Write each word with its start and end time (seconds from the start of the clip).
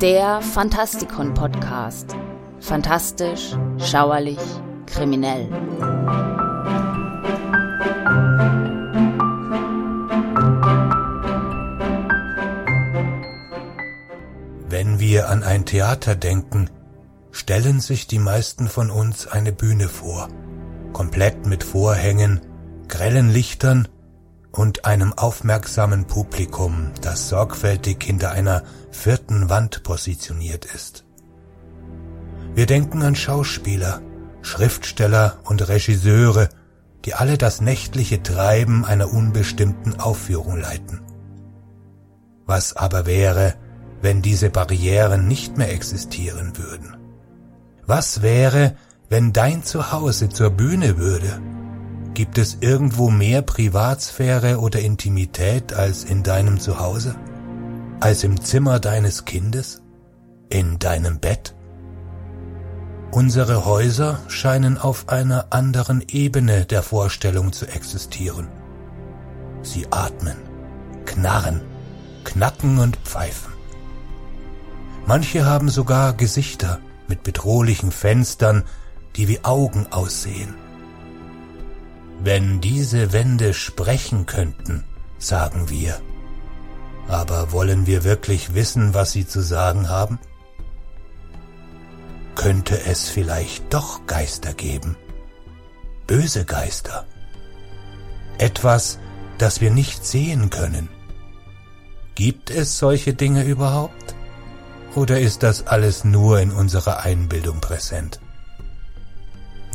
Der 0.00 0.40
Fantastikon 0.42 1.34
Podcast. 1.34 2.14
Fantastisch, 2.60 3.56
schauerlich, 3.78 4.38
kriminell. 4.86 5.48
Wenn 14.68 15.00
wir 15.00 15.28
an 15.30 15.42
ein 15.42 15.64
Theater 15.64 16.14
denken, 16.14 16.70
stellen 17.32 17.80
sich 17.80 18.06
die 18.06 18.20
meisten 18.20 18.68
von 18.68 18.90
uns 18.90 19.26
eine 19.26 19.50
Bühne 19.50 19.88
vor, 19.88 20.28
komplett 20.92 21.44
mit 21.46 21.64
Vorhängen, 21.64 22.40
grellen 22.86 23.30
Lichtern 23.30 23.88
und 24.52 24.84
einem 24.84 25.12
aufmerksamen 25.12 26.06
Publikum, 26.06 26.90
das 27.00 27.28
sorgfältig 27.28 28.02
hinter 28.02 28.30
einer 28.30 28.62
vierten 28.90 29.48
Wand 29.50 29.82
positioniert 29.82 30.64
ist. 30.64 31.04
Wir 32.54 32.66
denken 32.66 33.02
an 33.02 33.14
Schauspieler, 33.14 34.00
Schriftsteller 34.42 35.38
und 35.44 35.68
Regisseure, 35.68 36.48
die 37.04 37.14
alle 37.14 37.38
das 37.38 37.60
nächtliche 37.60 38.22
Treiben 38.22 38.84
einer 38.84 39.12
unbestimmten 39.12 40.00
Aufführung 40.00 40.58
leiten. 40.60 41.00
Was 42.46 42.74
aber 42.74 43.06
wäre, 43.06 43.54
wenn 44.00 44.22
diese 44.22 44.50
Barrieren 44.50 45.28
nicht 45.28 45.58
mehr 45.58 45.72
existieren 45.72 46.56
würden? 46.56 46.96
Was 47.86 48.22
wäre, 48.22 48.76
wenn 49.08 49.32
dein 49.32 49.62
Zuhause 49.62 50.28
zur 50.28 50.50
Bühne 50.50 50.98
würde 50.98 51.40
Gibt 52.18 52.36
es 52.36 52.58
irgendwo 52.60 53.10
mehr 53.10 53.42
Privatsphäre 53.42 54.58
oder 54.58 54.80
Intimität 54.80 55.72
als 55.72 56.02
in 56.02 56.24
deinem 56.24 56.58
Zuhause? 56.58 57.14
Als 58.00 58.24
im 58.24 58.40
Zimmer 58.40 58.80
deines 58.80 59.24
Kindes? 59.24 59.82
In 60.48 60.80
deinem 60.80 61.20
Bett? 61.20 61.54
Unsere 63.12 63.64
Häuser 63.66 64.18
scheinen 64.26 64.78
auf 64.78 65.08
einer 65.08 65.46
anderen 65.50 66.02
Ebene 66.08 66.66
der 66.66 66.82
Vorstellung 66.82 67.52
zu 67.52 67.66
existieren. 67.66 68.48
Sie 69.62 69.86
atmen, 69.92 70.38
knarren, 71.04 71.60
knacken 72.24 72.80
und 72.80 72.96
pfeifen. 72.96 73.52
Manche 75.06 75.46
haben 75.46 75.68
sogar 75.68 76.14
Gesichter 76.14 76.80
mit 77.06 77.22
bedrohlichen 77.22 77.92
Fenstern, 77.92 78.64
die 79.14 79.28
wie 79.28 79.44
Augen 79.44 79.86
aussehen. 79.92 80.56
Wenn 82.20 82.60
diese 82.60 83.12
Wände 83.12 83.54
sprechen 83.54 84.26
könnten, 84.26 84.84
sagen 85.18 85.68
wir. 85.70 86.00
Aber 87.06 87.52
wollen 87.52 87.86
wir 87.86 88.04
wirklich 88.04 88.54
wissen, 88.54 88.92
was 88.92 89.12
sie 89.12 89.26
zu 89.26 89.40
sagen 89.40 89.88
haben? 89.88 90.18
Könnte 92.34 92.80
es 92.84 93.08
vielleicht 93.08 93.72
doch 93.72 94.06
Geister 94.06 94.52
geben? 94.52 94.96
Böse 96.06 96.44
Geister? 96.44 97.06
Etwas, 98.38 98.98
das 99.38 99.60
wir 99.60 99.70
nicht 99.70 100.04
sehen 100.04 100.50
können? 100.50 100.88
Gibt 102.14 102.50
es 102.50 102.78
solche 102.78 103.14
Dinge 103.14 103.44
überhaupt? 103.44 104.14
Oder 104.94 105.20
ist 105.20 105.42
das 105.44 105.66
alles 105.66 106.02
nur 106.04 106.40
in 106.40 106.50
unserer 106.50 107.00
Einbildung 107.00 107.60
präsent? 107.60 108.20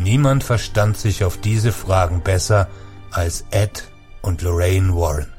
Niemand 0.03 0.43
verstand 0.43 0.97
sich 0.97 1.23
auf 1.23 1.37
diese 1.37 1.71
Fragen 1.71 2.21
besser 2.21 2.67
als 3.11 3.45
Ed 3.51 3.89
und 4.21 4.41
Lorraine 4.41 4.93
Warren. 4.93 5.31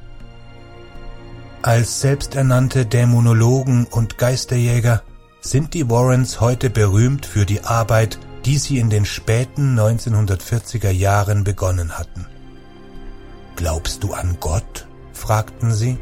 Als 1.60 2.00
selbsternannte 2.00 2.86
Dämonologen 2.86 3.84
und 3.84 4.16
Geisterjäger 4.16 5.02
sind 5.42 5.74
die 5.74 5.90
Warrens 5.90 6.40
heute 6.40 6.70
berühmt 6.70 7.26
für 7.26 7.44
die 7.44 7.62
Arbeit, 7.62 8.18
die 8.46 8.56
sie 8.56 8.78
in 8.78 8.88
den 8.88 9.04
späten 9.04 9.78
1940er 9.78 10.90
Jahren 10.90 11.44
begonnen 11.44 11.98
hatten. 11.98 12.26
Glaubst 13.56 14.02
du 14.02 14.14
an 14.14 14.38
Gott? 14.40 14.86
fragten 15.12 15.74
sie, 15.74 15.98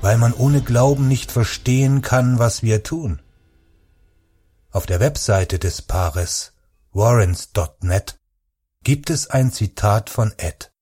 weil 0.00 0.16
man 0.16 0.32
ohne 0.32 0.62
Glauben 0.62 1.06
nicht 1.06 1.30
verstehen 1.30 2.00
kann, 2.00 2.38
was 2.38 2.62
wir 2.62 2.82
tun. 2.82 3.20
Auf 4.70 4.86
der 4.86 5.00
Webseite 5.00 5.58
des 5.58 5.82
Paares 5.82 6.52
warrens.net 6.98 8.18
gibt 8.82 9.08
es 9.08 9.30
ein 9.30 9.52
Zitat 9.52 10.10
von 10.10 10.32
Ed. 10.36 10.72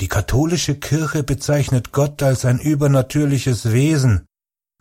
Die 0.00 0.08
katholische 0.08 0.78
Kirche 0.78 1.22
bezeichnet 1.22 1.90
Gott 1.90 2.22
als 2.22 2.44
ein 2.44 2.60
übernatürliches 2.60 3.72
Wesen, 3.72 4.26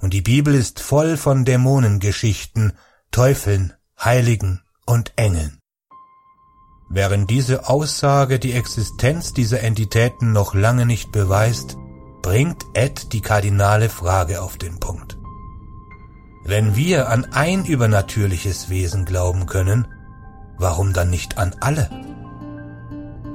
und 0.02 0.14
die 0.14 0.22
Bibel 0.22 0.54
ist 0.54 0.82
voll 0.82 1.16
von 1.16 1.46
Dämonengeschichten, 1.46 2.74
Teufeln, 3.12 3.74
Heiligen 3.98 4.62
und 4.86 5.14
Engeln. 5.16 5.60
Während 6.90 7.30
diese 7.30 7.70
Aussage 7.70 8.38
die 8.40 8.54
Existenz 8.54 9.34
dieser 9.34 9.62
Entitäten 9.62 10.34
noch 10.34 10.54
lange 10.54 10.86
nicht 10.86 11.12
beweist, 11.12 11.78
bringt 12.22 12.66
Ed 12.74 13.14
die 13.14 13.22
kardinale 13.22 13.90
Frage 13.90 14.42
auf 14.42 14.58
den 14.58 14.80
Punkt. 14.80 15.19
Wenn 16.50 16.76
wir 16.76 17.10
an 17.10 17.28
ein 17.32 17.64
übernatürliches 17.64 18.72
Wesen 18.72 19.06
glauben 19.06 19.46
können, 19.46 19.86
warum 20.58 20.94
dann 20.94 21.12
nicht 21.12 21.38
an 21.38 21.56
alle? 21.60 21.88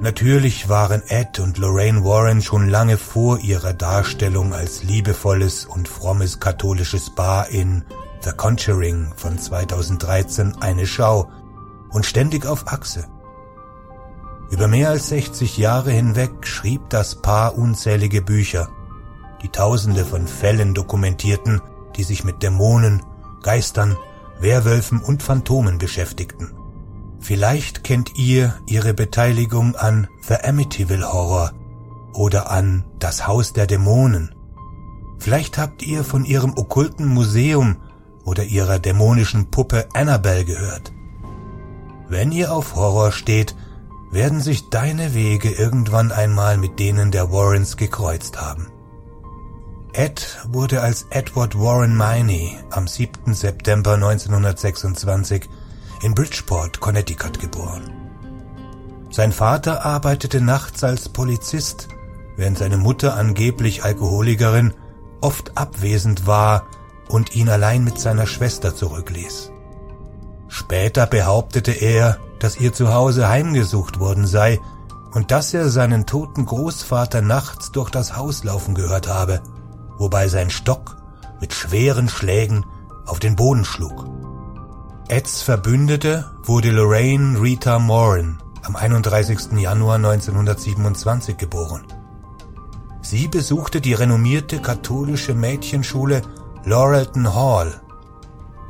Natürlich 0.01 0.67
waren 0.67 1.01
Ed 1.07 1.39
und 1.39 1.57
Lorraine 1.57 2.03
Warren 2.03 2.41
schon 2.41 2.67
lange 2.67 2.97
vor 2.97 3.39
ihrer 3.39 3.71
Darstellung 3.71 4.53
als 4.53 4.83
liebevolles 4.83 5.63
und 5.63 5.87
frommes 5.87 6.41
katholisches 6.41 7.15
Paar 7.15 7.47
in 7.47 7.85
The 8.19 8.31
Conjuring 8.31 9.13
von 9.15 9.39
2013 9.39 10.57
eine 10.59 10.85
Schau 10.85 11.31
und 11.91 12.05
ständig 12.05 12.45
auf 12.45 12.67
Achse. 12.67 13.07
Über 14.51 14.67
mehr 14.67 14.89
als 14.89 15.07
60 15.07 15.57
Jahre 15.57 15.91
hinweg 15.91 16.45
schrieb 16.45 16.89
das 16.89 17.15
Paar 17.21 17.57
unzählige 17.57 18.21
Bücher, 18.21 18.67
die 19.41 19.49
Tausende 19.49 20.03
von 20.03 20.27
Fällen 20.27 20.73
dokumentierten, 20.73 21.61
die 21.95 22.03
sich 22.03 22.23
mit 22.23 22.43
Dämonen, 22.43 23.01
Geistern, 23.41 23.97
Werwölfen 24.39 24.99
und 25.01 25.23
Phantomen 25.23 25.77
beschäftigten. 25.77 26.51
Vielleicht 27.19 27.83
kennt 27.83 28.17
ihr 28.17 28.53
ihre 28.67 28.93
Beteiligung 28.93 29.75
an 29.75 30.07
The 30.27 30.35
Amityville 30.35 31.11
Horror 31.11 31.53
oder 32.13 32.51
an 32.51 32.85
Das 32.99 33.27
Haus 33.27 33.53
der 33.53 33.67
Dämonen. 33.67 34.35
Vielleicht 35.17 35.57
habt 35.57 35.81
ihr 35.81 36.03
von 36.03 36.25
ihrem 36.25 36.53
okkulten 36.57 37.07
Museum 37.07 37.77
oder 38.25 38.43
ihrer 38.43 38.79
dämonischen 38.79 39.49
Puppe 39.49 39.87
Annabelle 39.93 40.45
gehört. 40.45 40.91
Wenn 42.07 42.31
ihr 42.31 42.51
auf 42.51 42.75
Horror 42.75 43.11
steht, 43.11 43.55
werden 44.11 44.39
sich 44.39 44.69
deine 44.69 45.13
Wege 45.13 45.49
irgendwann 45.49 46.11
einmal 46.11 46.57
mit 46.57 46.79
denen 46.79 47.11
der 47.11 47.31
Warrens 47.31 47.77
gekreuzt 47.77 48.39
haben. 48.39 48.67
Ed 49.97 50.39
wurde 50.49 50.81
als 50.81 51.05
Edward 51.09 51.57
Warren 51.57 51.95
Miney 51.95 52.57
am 52.69 52.85
7. 52.85 53.33
September 53.33 53.93
1926 53.93 55.49
in 56.01 56.13
Bridgeport, 56.13 56.81
Connecticut 56.81 57.39
geboren. 57.39 57.89
Sein 59.09 59.31
Vater 59.31 59.85
arbeitete 59.85 60.41
nachts 60.41 60.83
als 60.83 61.07
Polizist, 61.07 61.87
während 62.35 62.57
seine 62.57 62.75
Mutter 62.75 63.15
angeblich 63.15 63.85
Alkoholikerin 63.85 64.73
oft 65.21 65.57
abwesend 65.57 66.27
war 66.27 66.67
und 67.07 67.33
ihn 67.33 67.47
allein 67.47 67.85
mit 67.85 67.97
seiner 67.97 68.27
Schwester 68.27 68.75
zurückließ. 68.75 69.53
Später 70.49 71.05
behauptete 71.05 71.71
er, 71.71 72.17
dass 72.39 72.59
ihr 72.59 72.73
Zuhause 72.73 73.29
heimgesucht 73.29 74.01
worden 74.01 74.27
sei 74.27 74.59
und 75.13 75.31
dass 75.31 75.53
er 75.53 75.69
seinen 75.69 76.05
toten 76.05 76.45
Großvater 76.45 77.21
nachts 77.21 77.71
durch 77.71 77.89
das 77.91 78.17
Haus 78.17 78.43
laufen 78.43 78.75
gehört 78.75 79.07
habe– 79.07 79.41
wobei 79.97 80.27
sein 80.27 80.49
Stock 80.49 80.97
mit 81.39 81.53
schweren 81.53 82.09
Schlägen 82.09 82.65
auf 83.05 83.19
den 83.19 83.35
Boden 83.35 83.65
schlug. 83.65 84.07
Eds 85.07 85.41
Verbündete 85.41 86.31
wurde 86.43 86.71
Lorraine 86.71 87.39
Rita 87.39 87.77
Moran 87.79 88.41
am 88.63 88.75
31. 88.75 89.51
Januar 89.59 89.95
1927 89.97 91.37
geboren. 91.37 91.85
Sie 93.01 93.27
besuchte 93.27 93.81
die 93.81 93.93
renommierte 93.93 94.59
katholische 94.59 95.35
Mädchenschule 95.35 96.23
Laurelton 96.63 97.35
Hall. 97.35 97.79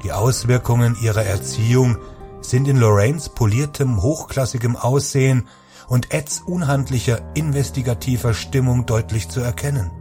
Die 0.04 0.12
Auswirkungen 0.12 0.98
ihrer 1.01 1.24
Erziehung 1.24 1.98
sind 2.42 2.68
in 2.68 2.75
Lorraines 2.75 3.30
poliertem, 3.30 4.01
hochklassigem 4.01 4.75
Aussehen 4.75 5.48
und 5.88 6.13
Eds 6.13 6.42
unhandlicher, 6.42 7.33
investigativer 7.36 8.33
Stimmung 8.33 8.86
deutlich 8.86 9.30
zu 9.30 9.39
erkennen. 9.39 9.92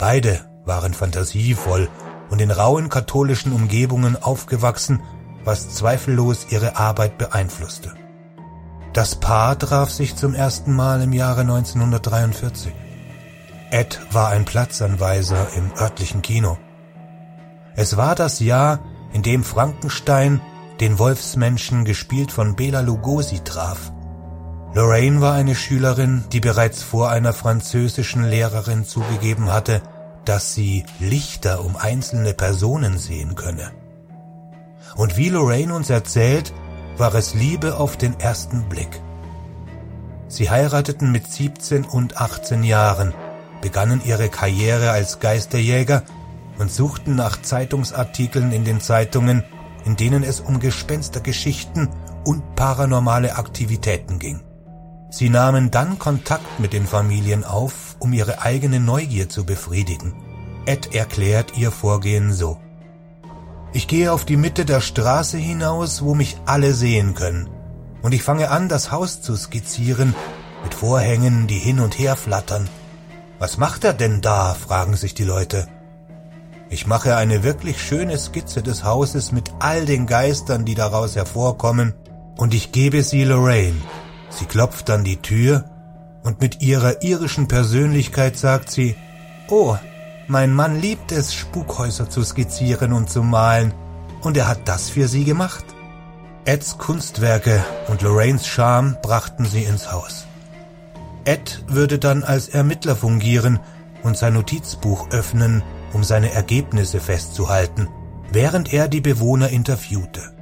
Beide 0.00 0.40
waren 0.64 0.94
fantasievoll 0.94 1.90
und 2.30 2.40
in 2.40 2.50
rauen 2.50 2.88
katholischen 2.88 3.52
Umgebungen 3.52 4.16
aufgewachsen, 4.16 5.02
was 5.44 5.74
zweifellos 5.74 6.46
ihre 6.48 6.76
Arbeit 6.76 7.18
beeinflusste. 7.18 7.92
Das 8.94 9.16
Paar 9.16 9.58
traf 9.58 9.90
sich 9.90 10.16
zum 10.16 10.34
ersten 10.34 10.74
Mal 10.74 11.02
im 11.02 11.12
Jahre 11.12 11.42
1943. 11.42 12.72
Ed 13.70 14.00
war 14.10 14.30
ein 14.30 14.46
Platzanweiser 14.46 15.48
im 15.54 15.70
örtlichen 15.78 16.22
Kino. 16.22 16.56
Es 17.76 17.98
war 17.98 18.14
das 18.14 18.40
Jahr, 18.40 18.80
in 19.12 19.22
dem 19.22 19.44
Frankenstein 19.44 20.40
den 20.80 20.98
Wolfsmenschen 20.98 21.84
gespielt 21.84 22.32
von 22.32 22.56
Bela 22.56 22.80
Lugosi 22.80 23.40
traf. 23.40 23.92
Lorraine 24.72 25.20
war 25.20 25.34
eine 25.34 25.56
Schülerin, 25.56 26.24
die 26.32 26.38
bereits 26.38 26.82
vor 26.82 27.10
einer 27.10 27.32
französischen 27.32 28.24
Lehrerin 28.24 28.84
zugegeben 28.84 29.52
hatte, 29.52 29.82
dass 30.24 30.54
sie 30.54 30.84
Lichter 30.98 31.64
um 31.64 31.76
einzelne 31.76 32.34
Personen 32.34 32.98
sehen 32.98 33.34
könne. 33.34 33.72
Und 34.96 35.16
wie 35.16 35.28
Lorraine 35.28 35.74
uns 35.74 35.90
erzählt, 35.90 36.52
war 36.96 37.14
es 37.14 37.34
Liebe 37.34 37.76
auf 37.76 37.96
den 37.96 38.18
ersten 38.20 38.68
Blick. 38.68 39.00
Sie 40.28 40.50
heirateten 40.50 41.10
mit 41.10 41.26
17 41.26 41.84
und 41.84 42.20
18 42.20 42.62
Jahren, 42.62 43.14
begannen 43.60 44.00
ihre 44.04 44.28
Karriere 44.28 44.90
als 44.90 45.18
Geisterjäger 45.18 46.02
und 46.58 46.70
suchten 46.70 47.16
nach 47.16 47.40
Zeitungsartikeln 47.40 48.52
in 48.52 48.64
den 48.64 48.80
Zeitungen, 48.80 49.44
in 49.84 49.96
denen 49.96 50.22
es 50.22 50.40
um 50.40 50.60
Gespenstergeschichten 50.60 51.88
und 52.24 52.54
paranormale 52.54 53.36
Aktivitäten 53.36 54.18
ging. 54.18 54.40
Sie 55.10 55.28
nahmen 55.28 55.70
dann 55.72 55.98
Kontakt 55.98 56.60
mit 56.60 56.72
den 56.72 56.86
Familien 56.86 57.44
auf, 57.44 57.96
um 57.98 58.12
ihre 58.12 58.42
eigene 58.42 58.78
Neugier 58.78 59.28
zu 59.28 59.44
befriedigen. 59.44 60.14
Ed 60.66 60.94
erklärt 60.94 61.58
ihr 61.58 61.72
Vorgehen 61.72 62.32
so. 62.32 62.58
Ich 63.72 63.88
gehe 63.88 64.12
auf 64.12 64.24
die 64.24 64.36
Mitte 64.36 64.64
der 64.64 64.80
Straße 64.80 65.36
hinaus, 65.36 66.02
wo 66.02 66.14
mich 66.14 66.36
alle 66.46 66.74
sehen 66.74 67.14
können, 67.14 67.50
und 68.02 68.14
ich 68.14 68.22
fange 68.22 68.50
an, 68.50 68.68
das 68.68 68.90
Haus 68.90 69.20
zu 69.20 69.36
skizzieren, 69.36 70.14
mit 70.62 70.74
Vorhängen, 70.74 71.46
die 71.46 71.58
hin 71.58 71.80
und 71.80 71.98
her 71.98 72.16
flattern. 72.16 72.68
Was 73.38 73.58
macht 73.58 73.84
er 73.84 73.94
denn 73.94 74.20
da? 74.20 74.54
fragen 74.54 74.94
sich 74.94 75.14
die 75.14 75.24
Leute. 75.24 75.66
Ich 76.68 76.86
mache 76.86 77.16
eine 77.16 77.42
wirklich 77.42 77.82
schöne 77.82 78.16
Skizze 78.18 78.62
des 78.62 78.84
Hauses 78.84 79.32
mit 79.32 79.50
all 79.58 79.86
den 79.86 80.06
Geistern, 80.06 80.64
die 80.64 80.74
daraus 80.74 81.16
hervorkommen, 81.16 81.94
und 82.36 82.54
ich 82.54 82.70
gebe 82.70 83.02
sie 83.02 83.24
Lorraine. 83.24 83.80
Sie 84.30 84.46
klopft 84.46 84.88
an 84.90 85.04
die 85.04 85.18
Tür, 85.18 85.64
und 86.22 86.40
mit 86.40 86.60
ihrer 86.60 87.02
irischen 87.02 87.48
Persönlichkeit 87.48 88.36
sagt 88.36 88.70
sie, 88.70 88.96
Oh, 89.48 89.76
mein 90.28 90.54
Mann 90.54 90.80
liebt 90.80 91.12
es, 91.12 91.34
Spukhäuser 91.34 92.08
zu 92.08 92.22
skizzieren 92.22 92.92
und 92.92 93.10
zu 93.10 93.22
malen, 93.22 93.74
und 94.22 94.36
er 94.36 94.48
hat 94.48 94.68
das 94.68 94.90
für 94.90 95.08
sie 95.08 95.24
gemacht. 95.24 95.64
Eds 96.44 96.78
Kunstwerke 96.78 97.64
und 97.88 98.02
Lorraines 98.02 98.46
Charme 98.46 98.96
brachten 99.02 99.44
sie 99.44 99.64
ins 99.64 99.92
Haus. 99.92 100.26
Ed 101.24 101.64
würde 101.66 101.98
dann 101.98 102.22
als 102.22 102.48
Ermittler 102.48 102.96
fungieren 102.96 103.60
und 104.02 104.16
sein 104.16 104.34
Notizbuch 104.34 105.10
öffnen, 105.10 105.62
um 105.92 106.04
seine 106.04 106.32
Ergebnisse 106.32 107.00
festzuhalten, 107.00 107.88
während 108.32 108.72
er 108.72 108.88
die 108.88 109.00
Bewohner 109.00 109.50
interviewte. 109.50 110.32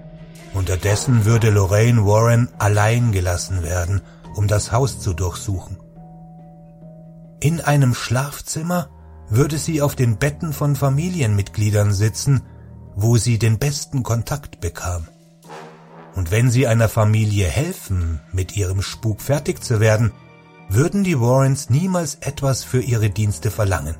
Unterdessen 0.54 1.24
würde 1.24 1.50
Lorraine 1.50 2.04
Warren 2.04 2.48
allein 2.58 3.12
gelassen 3.12 3.62
werden, 3.62 4.02
um 4.34 4.48
das 4.48 4.72
Haus 4.72 5.00
zu 5.00 5.12
durchsuchen. 5.12 5.78
In 7.40 7.60
einem 7.60 7.94
Schlafzimmer 7.94 8.88
würde 9.28 9.58
sie 9.58 9.82
auf 9.82 9.94
den 9.94 10.16
Betten 10.16 10.52
von 10.52 10.74
Familienmitgliedern 10.74 11.92
sitzen, 11.92 12.42
wo 12.96 13.16
sie 13.16 13.38
den 13.38 13.58
besten 13.58 14.02
Kontakt 14.02 14.60
bekam. 14.60 15.06
Und 16.14 16.30
wenn 16.30 16.50
sie 16.50 16.66
einer 16.66 16.88
Familie 16.88 17.46
helfen, 17.46 18.20
mit 18.32 18.56
ihrem 18.56 18.82
Spuk 18.82 19.20
fertig 19.20 19.62
zu 19.62 19.78
werden, 19.78 20.12
würden 20.68 21.04
die 21.04 21.20
Warrens 21.20 21.70
niemals 21.70 22.16
etwas 22.16 22.64
für 22.64 22.80
ihre 22.80 23.10
Dienste 23.10 23.50
verlangen. 23.50 23.96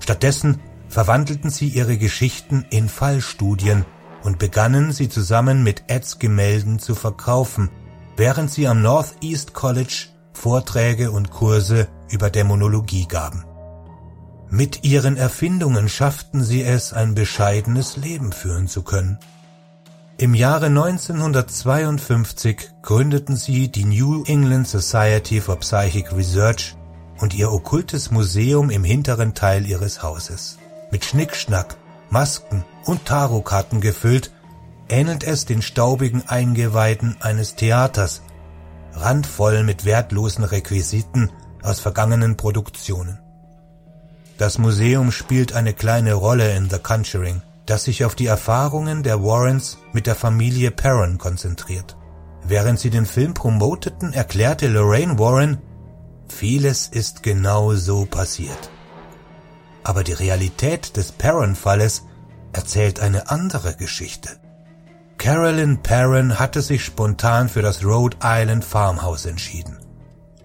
Stattdessen 0.00 0.60
verwandelten 0.88 1.50
sie 1.50 1.68
ihre 1.68 1.96
Geschichten 1.96 2.66
in 2.70 2.88
Fallstudien 2.88 3.86
und 4.22 4.38
begannen 4.38 4.92
sie 4.92 5.08
zusammen 5.08 5.62
mit 5.62 5.84
Eds 5.88 6.18
Gemälden 6.18 6.78
zu 6.78 6.94
verkaufen, 6.94 7.70
während 8.16 8.50
sie 8.50 8.68
am 8.68 8.82
Northeast 8.82 9.54
College 9.54 10.08
Vorträge 10.32 11.10
und 11.10 11.30
Kurse 11.30 11.88
über 12.10 12.30
Dämonologie 12.30 13.06
gaben. 13.06 13.44
Mit 14.48 14.84
ihren 14.84 15.16
Erfindungen 15.16 15.88
schafften 15.88 16.42
sie 16.42 16.62
es, 16.62 16.92
ein 16.92 17.14
bescheidenes 17.14 17.96
Leben 17.96 18.32
führen 18.32 18.68
zu 18.68 18.82
können. 18.82 19.18
Im 20.16 20.34
Jahre 20.34 20.66
1952 20.66 22.70
gründeten 22.82 23.36
sie 23.36 23.70
die 23.70 23.84
New 23.84 24.24
England 24.24 24.68
Society 24.68 25.40
for 25.40 25.56
Psychic 25.56 26.12
Research 26.12 26.76
und 27.20 27.34
ihr 27.34 27.52
okkultes 27.52 28.10
Museum 28.10 28.70
im 28.70 28.84
hinteren 28.84 29.34
Teil 29.34 29.66
ihres 29.66 30.02
Hauses. 30.02 30.58
Mit 30.90 31.04
Schnickschnack, 31.04 31.76
Masken 32.10 32.64
und 32.84 33.06
Tarotkarten 33.06 33.80
gefüllt, 33.80 34.32
ähnelt 34.88 35.24
es 35.24 35.46
den 35.46 35.62
staubigen 35.62 36.28
Eingeweiden 36.28 37.16
eines 37.20 37.54
Theaters, 37.54 38.22
randvoll 38.92 39.62
mit 39.62 39.84
wertlosen 39.84 40.44
Requisiten 40.44 41.30
aus 41.62 41.78
vergangenen 41.80 42.36
Produktionen. 42.36 43.18
Das 44.38 44.58
Museum 44.58 45.12
spielt 45.12 45.52
eine 45.52 45.72
kleine 45.72 46.14
Rolle 46.14 46.56
in 46.56 46.68
The 46.68 46.78
Conjuring, 46.78 47.42
das 47.66 47.84
sich 47.84 48.04
auf 48.04 48.14
die 48.14 48.26
Erfahrungen 48.26 49.02
der 49.02 49.22
Warrens 49.22 49.78
mit 49.92 50.06
der 50.06 50.16
Familie 50.16 50.70
Perron 50.70 51.18
konzentriert. 51.18 51.96
Während 52.42 52.80
sie 52.80 52.90
den 52.90 53.06
Film 53.06 53.34
promoteten, 53.34 54.12
erklärte 54.12 54.66
Lorraine 54.66 55.18
Warren, 55.18 55.58
vieles 56.26 56.88
ist 56.88 57.22
genau 57.22 57.74
so 57.74 58.06
passiert. 58.06 58.70
Aber 59.84 60.04
die 60.04 60.12
Realität 60.12 60.96
des 60.96 61.12
Perron-Falles 61.12 62.02
erzählt 62.52 63.00
eine 63.00 63.30
andere 63.30 63.74
Geschichte. 63.74 64.30
Carolyn 65.18 65.82
Perron 65.82 66.38
hatte 66.38 66.62
sich 66.62 66.84
spontan 66.84 67.48
für 67.48 67.62
das 67.62 67.84
Rhode 67.84 68.16
Island 68.22 68.64
Farmhouse 68.64 69.26
entschieden. 69.26 69.78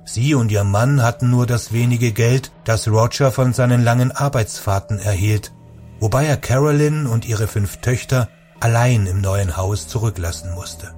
Sie 0.04 0.36
und 0.36 0.52
ihr 0.52 0.64
Mann 0.64 1.02
hatten 1.02 1.30
nur 1.30 1.48
das 1.48 1.72
wenige 1.72 2.12
Geld, 2.12 2.52
das 2.64 2.88
Roger 2.88 3.32
von 3.32 3.54
seinen 3.54 3.84
langen 3.84 4.12
Arbeitsfahrten 4.12 5.00
erhielt, 5.00 5.52
wobei 6.00 6.26
er 6.26 6.38
Carolyn 6.38 7.08
und 7.08 7.26
ihre 7.26 7.48
fünf 7.48 7.78
Töchter 7.78 8.30
allein 8.60 9.08
im 9.08 9.22
neuen 9.22 9.58
Haus 9.58 9.88
zurücklassen 9.88 10.54
musste. 10.54 10.94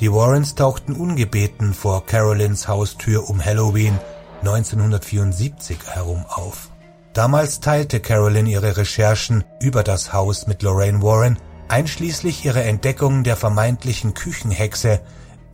Die 0.00 0.12
Warrens 0.12 0.56
tauchten 0.56 0.94
ungebeten 0.94 1.72
vor 1.72 2.04
Carolyns 2.04 2.66
Haustür 2.66 3.30
um 3.30 3.42
Halloween 3.42 3.98
1974 4.40 5.78
herum 5.86 6.26
auf. 6.28 6.70
Damals 7.14 7.60
teilte 7.60 8.00
Carolyn 8.00 8.46
ihre 8.46 8.76
Recherchen 8.76 9.44
über 9.60 9.84
das 9.84 10.12
Haus 10.12 10.48
mit 10.48 10.62
Lorraine 10.62 11.00
Warren, 11.00 11.38
einschließlich 11.68 12.44
ihrer 12.44 12.64
Entdeckung 12.64 13.22
der 13.22 13.36
vermeintlichen 13.36 14.14
Küchenhexe 14.14 15.00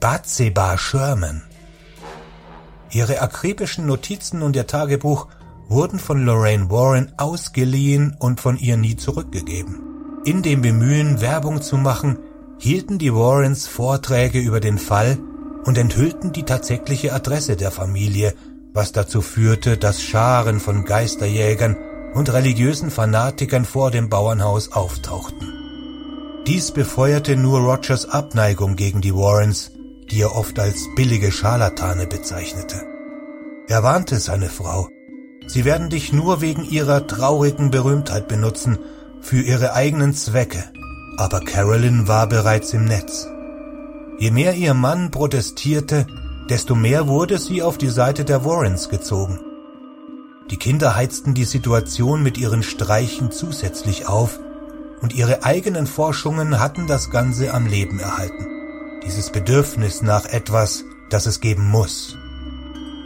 Batseba 0.00 0.78
Sherman. 0.78 1.42
Ihre 2.90 3.20
akribischen 3.20 3.84
Notizen 3.84 4.40
und 4.40 4.56
ihr 4.56 4.66
Tagebuch 4.66 5.28
wurden 5.68 5.98
von 5.98 6.24
Lorraine 6.24 6.70
Warren 6.70 7.12
ausgeliehen 7.18 8.16
und 8.18 8.40
von 8.40 8.56
ihr 8.56 8.78
nie 8.78 8.96
zurückgegeben. 8.96 9.82
In 10.24 10.42
dem 10.42 10.62
Bemühen, 10.62 11.20
Werbung 11.20 11.60
zu 11.60 11.76
machen, 11.76 12.18
hielten 12.58 12.98
die 12.98 13.14
Warrens 13.14 13.66
Vorträge 13.66 14.38
über 14.38 14.60
den 14.60 14.78
Fall 14.78 15.18
und 15.64 15.76
enthüllten 15.76 16.32
die 16.32 16.44
tatsächliche 16.44 17.12
Adresse 17.12 17.56
der 17.56 17.70
Familie, 17.70 18.34
was 18.72 18.92
dazu 18.92 19.20
führte, 19.20 19.76
dass 19.76 20.02
Scharen 20.02 20.60
von 20.60 20.84
Geisterjägern 20.84 21.76
und 22.14 22.32
religiösen 22.32 22.90
Fanatikern 22.90 23.64
vor 23.64 23.90
dem 23.90 24.08
Bauernhaus 24.08 24.72
auftauchten. 24.72 25.48
Dies 26.46 26.70
befeuerte 26.70 27.36
nur 27.36 27.60
Rogers 27.60 28.08
Abneigung 28.08 28.76
gegen 28.76 29.00
die 29.00 29.14
Warrens, 29.14 29.72
die 30.10 30.22
er 30.22 30.34
oft 30.34 30.58
als 30.58 30.88
billige 30.96 31.30
Scharlatane 31.30 32.06
bezeichnete. 32.06 32.82
Er 33.68 33.82
warnte 33.82 34.18
seine 34.18 34.48
Frau, 34.48 34.88
sie 35.46 35.64
werden 35.64 35.90
dich 35.90 36.12
nur 36.12 36.40
wegen 36.40 36.64
ihrer 36.64 37.06
traurigen 37.06 37.70
Berühmtheit 37.70 38.26
benutzen, 38.26 38.78
für 39.20 39.40
ihre 39.40 39.74
eigenen 39.74 40.14
Zwecke. 40.14 40.64
Aber 41.18 41.40
Carolyn 41.40 42.08
war 42.08 42.26
bereits 42.26 42.72
im 42.72 42.86
Netz. 42.86 43.28
Je 44.18 44.30
mehr 44.30 44.54
ihr 44.54 44.74
Mann 44.74 45.10
protestierte, 45.10 46.06
desto 46.50 46.74
mehr 46.74 47.08
wurde 47.08 47.38
sie 47.38 47.62
auf 47.62 47.78
die 47.78 47.88
Seite 47.88 48.24
der 48.24 48.44
Warrens 48.44 48.88
gezogen. 48.88 49.40
Die 50.50 50.56
Kinder 50.56 50.96
heizten 50.96 51.32
die 51.32 51.44
Situation 51.44 52.22
mit 52.22 52.36
ihren 52.36 52.62
Streichen 52.62 53.30
zusätzlich 53.30 54.08
auf, 54.08 54.38
und 55.00 55.14
ihre 55.14 55.44
eigenen 55.44 55.86
Forschungen 55.86 56.60
hatten 56.60 56.86
das 56.86 57.10
Ganze 57.10 57.54
am 57.54 57.66
Leben 57.66 58.00
erhalten 58.00 58.50
dieses 59.04 59.30
Bedürfnis 59.30 60.02
nach 60.02 60.26
etwas, 60.26 60.84
das 61.08 61.26
es 61.26 61.40
geben 61.40 61.68
muss. 61.68 62.16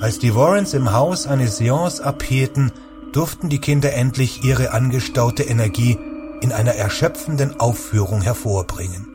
Als 0.01 0.19
die 0.19 0.35
Warrens 0.35 0.75
im 0.75 0.93
Haus 0.93 1.27
eine 1.27 1.49
Seance 1.49 2.05
abhielten, 2.05 2.73
durften 3.13 3.49
die 3.49 3.61
Kinder 3.61 3.93
endlich 3.93 4.43
ihre 4.45 4.73
angestaute 4.73 5.45
Energie 5.45 5.99
in 6.41 6.53
einer 6.53 6.75
erschöpfenden 6.75 7.59
Aufführung 7.61 8.21
hervorbringen. 8.23 9.09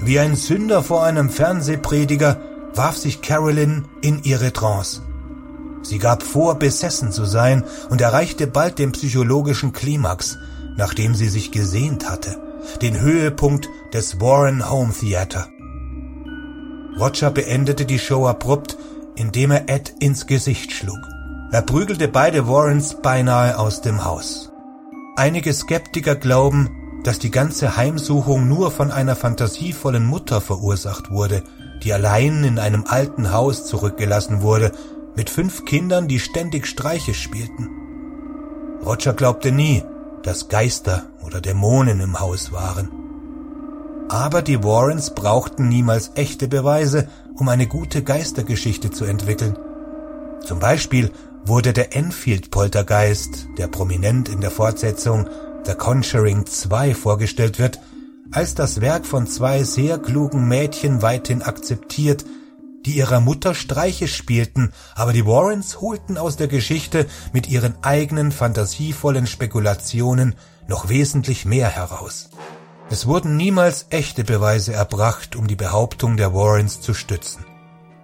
Wie 0.00 0.18
ein 0.18 0.34
Sünder 0.36 0.82
vor 0.82 1.04
einem 1.04 1.30
Fernsehprediger 1.30 2.40
warf 2.76 2.96
sich 2.96 3.22
Carolyn 3.22 3.86
in 4.00 4.22
ihre 4.22 4.52
Trance. 4.52 5.02
Sie 5.82 5.98
gab 5.98 6.22
vor, 6.22 6.54
besessen 6.56 7.12
zu 7.12 7.24
sein 7.24 7.64
und 7.90 8.00
erreichte 8.00 8.46
bald 8.46 8.78
den 8.78 8.92
psychologischen 8.92 9.72
Klimax, 9.72 10.38
nachdem 10.76 11.14
sie 11.14 11.28
sich 11.28 11.52
gesehnt 11.52 12.08
hatte, 12.08 12.36
den 12.80 13.00
Höhepunkt 13.00 13.68
des 13.92 14.20
Warren 14.20 14.70
Home 14.70 14.92
Theater. 14.92 15.48
Roger 16.98 17.30
beendete 17.30 17.84
die 17.84 17.98
Show 17.98 18.26
abrupt, 18.26 18.76
indem 19.16 19.50
er 19.50 19.68
Ed 19.68 19.94
ins 19.98 20.26
Gesicht 20.26 20.72
schlug. 20.72 20.98
Er 21.52 21.62
prügelte 21.62 22.08
beide 22.08 22.48
Warrens 22.48 22.96
beinahe 23.02 23.58
aus 23.58 23.80
dem 23.80 24.04
Haus. 24.04 24.50
Einige 25.16 25.52
Skeptiker 25.52 26.16
glauben, 26.16 26.70
dass 27.04 27.18
die 27.18 27.30
ganze 27.30 27.76
Heimsuchung 27.76 28.48
nur 28.48 28.70
von 28.70 28.90
einer 28.90 29.14
fantasievollen 29.14 30.04
Mutter 30.04 30.40
verursacht 30.40 31.10
wurde, 31.10 31.42
die 31.84 31.92
allein 31.92 32.42
in 32.44 32.58
einem 32.58 32.84
alten 32.86 33.32
Haus 33.32 33.66
zurückgelassen 33.66 34.42
wurde, 34.42 34.72
mit 35.14 35.30
fünf 35.30 35.64
Kindern, 35.64 36.08
die 36.08 36.18
ständig 36.18 36.66
Streiche 36.66 37.14
spielten. 37.14 37.70
Roger 38.84 39.12
glaubte 39.12 39.52
nie, 39.52 39.84
dass 40.22 40.48
Geister 40.48 41.04
oder 41.24 41.40
Dämonen 41.40 42.00
im 42.00 42.18
Haus 42.18 42.52
waren. 42.52 42.90
Aber 44.08 44.42
die 44.42 44.62
Warrens 44.64 45.14
brauchten 45.14 45.68
niemals 45.68 46.12
echte 46.14 46.48
Beweise, 46.48 47.08
um 47.36 47.48
eine 47.48 47.66
gute 47.66 48.02
Geistergeschichte 48.02 48.90
zu 48.90 49.04
entwickeln. 49.04 49.56
Zum 50.44 50.58
Beispiel 50.58 51.10
wurde 51.46 51.72
der 51.72 51.94
Enfield-Poltergeist, 51.96 53.48
der 53.58 53.68
prominent 53.68 54.28
in 54.28 54.40
der 54.40 54.50
Fortsetzung 54.50 55.28
The 55.64 55.74
Conjuring 55.74 56.46
2 56.46 56.94
vorgestellt 56.94 57.58
wird, 57.58 57.80
als 58.34 58.54
das 58.54 58.80
Werk 58.80 59.06
von 59.06 59.26
zwei 59.26 59.62
sehr 59.62 59.98
klugen 59.98 60.48
Mädchen 60.48 61.02
weithin 61.02 61.42
akzeptiert, 61.42 62.24
die 62.84 62.92
ihrer 62.92 63.20
Mutter 63.20 63.54
Streiche 63.54 64.08
spielten, 64.08 64.72
aber 64.94 65.12
die 65.12 65.24
Warrens 65.24 65.80
holten 65.80 66.18
aus 66.18 66.36
der 66.36 66.48
Geschichte 66.48 67.06
mit 67.32 67.48
ihren 67.48 67.82
eigenen 67.82 68.32
fantasievollen 68.32 69.26
Spekulationen 69.26 70.34
noch 70.68 70.88
wesentlich 70.88 71.46
mehr 71.46 71.68
heraus. 71.68 72.30
Es 72.90 73.06
wurden 73.06 73.36
niemals 73.36 73.86
echte 73.90 74.24
Beweise 74.24 74.74
erbracht, 74.74 75.36
um 75.36 75.46
die 75.46 75.56
Behauptung 75.56 76.16
der 76.16 76.34
Warrens 76.34 76.80
zu 76.80 76.92
stützen. 76.92 77.46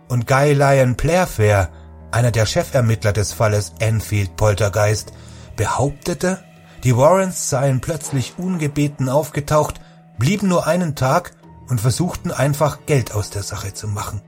Und 0.09 0.27
Guy 0.27 0.55
Lyon 0.55 0.97
Playfair 0.97 1.69
einer 2.11 2.31
der 2.31 2.47
Chefermittler 2.47 3.13
des 3.13 3.33
Falles 3.33 3.73
Enfield 3.79 4.37
Poltergeist, 4.37 5.13
behauptete, 5.57 6.43
die 6.85 6.97
Warrens 6.97 7.51
seien 7.51 7.81
plötzlich 7.81 8.35
ungebeten 8.39 9.09
aufgetaucht, 9.09 9.81
blieben 10.21 10.47
nur 10.47 10.69
einen 10.69 10.95
Tag 10.95 11.33
und 11.69 11.81
versuchten 11.81 12.31
einfach 12.31 12.87
Geld 12.87 13.13
aus 13.13 13.31
der 13.31 13.43
Sache 13.43 13.75
zu 13.75 13.89
machen. 13.89 14.23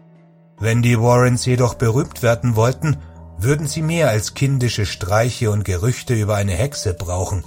Wenn 0.59 0.83
die 0.83 0.99
Warrens 0.99 1.47
jedoch 1.47 1.75
berühmt 1.75 2.23
werden 2.23 2.57
wollten, 2.57 2.97
würden 3.39 3.67
sie 3.67 3.83
mehr 3.83 4.09
als 4.09 4.35
kindische 4.35 4.87
Streiche 4.87 5.51
und 5.51 5.65
Gerüchte 5.65 6.15
über 6.15 6.35
eine 6.35 6.53
Hexe 6.53 6.95
brauchen. 6.95 7.45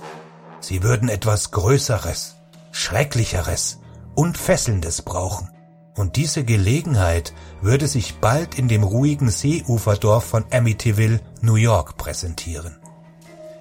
Sie 0.60 0.84
würden 0.84 1.10
etwas 1.10 1.52
Größeres, 1.52 2.36
Schrecklicheres 2.72 3.80
und 4.16 4.38
Fesselndes 4.38 5.02
brauchen. 5.02 5.50
Und 5.96 6.18
diese 6.18 6.44
Gelegenheit 6.44 7.34
würde 7.62 7.88
sich 7.88 8.16
bald 8.20 8.60
in 8.60 8.68
dem 8.68 8.84
ruhigen 8.84 9.30
Seeuferdorf 9.30 10.26
von 10.26 10.46
Amityville, 10.52 11.22
New 11.42 11.56
York 11.56 11.98
präsentieren. 11.98 12.78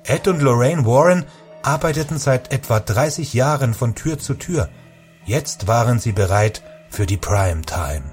Ed 0.05 0.29
und 0.29 0.43
Lorraine 0.43 0.85
Warren 0.85 1.25
arbeiteten 1.64 2.18
seit 2.18 2.52
etwa 2.52 2.80
30 2.80 3.35
Jahren 3.35 3.75
von 3.75 3.94
Tür 3.94 4.18
zu 4.18 4.35
Tür. 4.35 4.68
Jetzt 5.25 5.66
waren 5.66 5.99
sie 5.99 6.12
bereit 6.12 6.62
für 6.90 7.06
die 7.06 7.16
Primetime. 7.16 8.04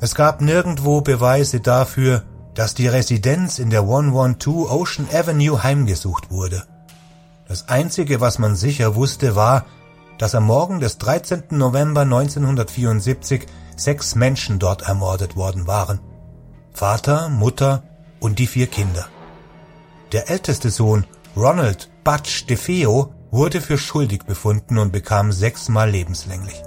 Es 0.00 0.14
gab 0.14 0.40
nirgendwo 0.40 1.00
Beweise 1.00 1.60
dafür, 1.60 2.24
dass 2.54 2.74
die 2.74 2.88
Residenz 2.88 3.58
in 3.58 3.70
der 3.70 3.82
112 3.82 4.70
Ocean 4.70 5.08
Avenue 5.12 5.62
heimgesucht 5.62 6.30
wurde. 6.30 6.64
Das 7.48 7.68
Einzige, 7.68 8.20
was 8.20 8.38
man 8.38 8.56
sicher 8.56 8.94
wusste, 8.94 9.36
war, 9.36 9.66
dass 10.18 10.34
am 10.34 10.44
Morgen 10.44 10.80
des 10.80 10.98
13. 10.98 11.44
November 11.50 12.02
1974 12.02 13.46
sechs 13.76 14.14
Menschen 14.14 14.58
dort 14.58 14.82
ermordet 14.82 15.36
worden 15.36 15.66
waren. 15.66 16.00
Vater, 16.72 17.28
Mutter 17.28 17.82
und 18.20 18.38
die 18.38 18.46
vier 18.46 18.66
Kinder. 18.66 19.06
Der 20.12 20.30
älteste 20.30 20.70
Sohn, 20.70 21.04
Ronald 21.36 21.88
Butch 22.04 22.46
DeFeo, 22.46 23.14
wurde 23.30 23.62
für 23.62 23.78
schuldig 23.78 24.24
befunden 24.24 24.76
und 24.76 24.92
bekam 24.92 25.32
sechsmal 25.32 25.90
lebenslänglich. 25.90 26.62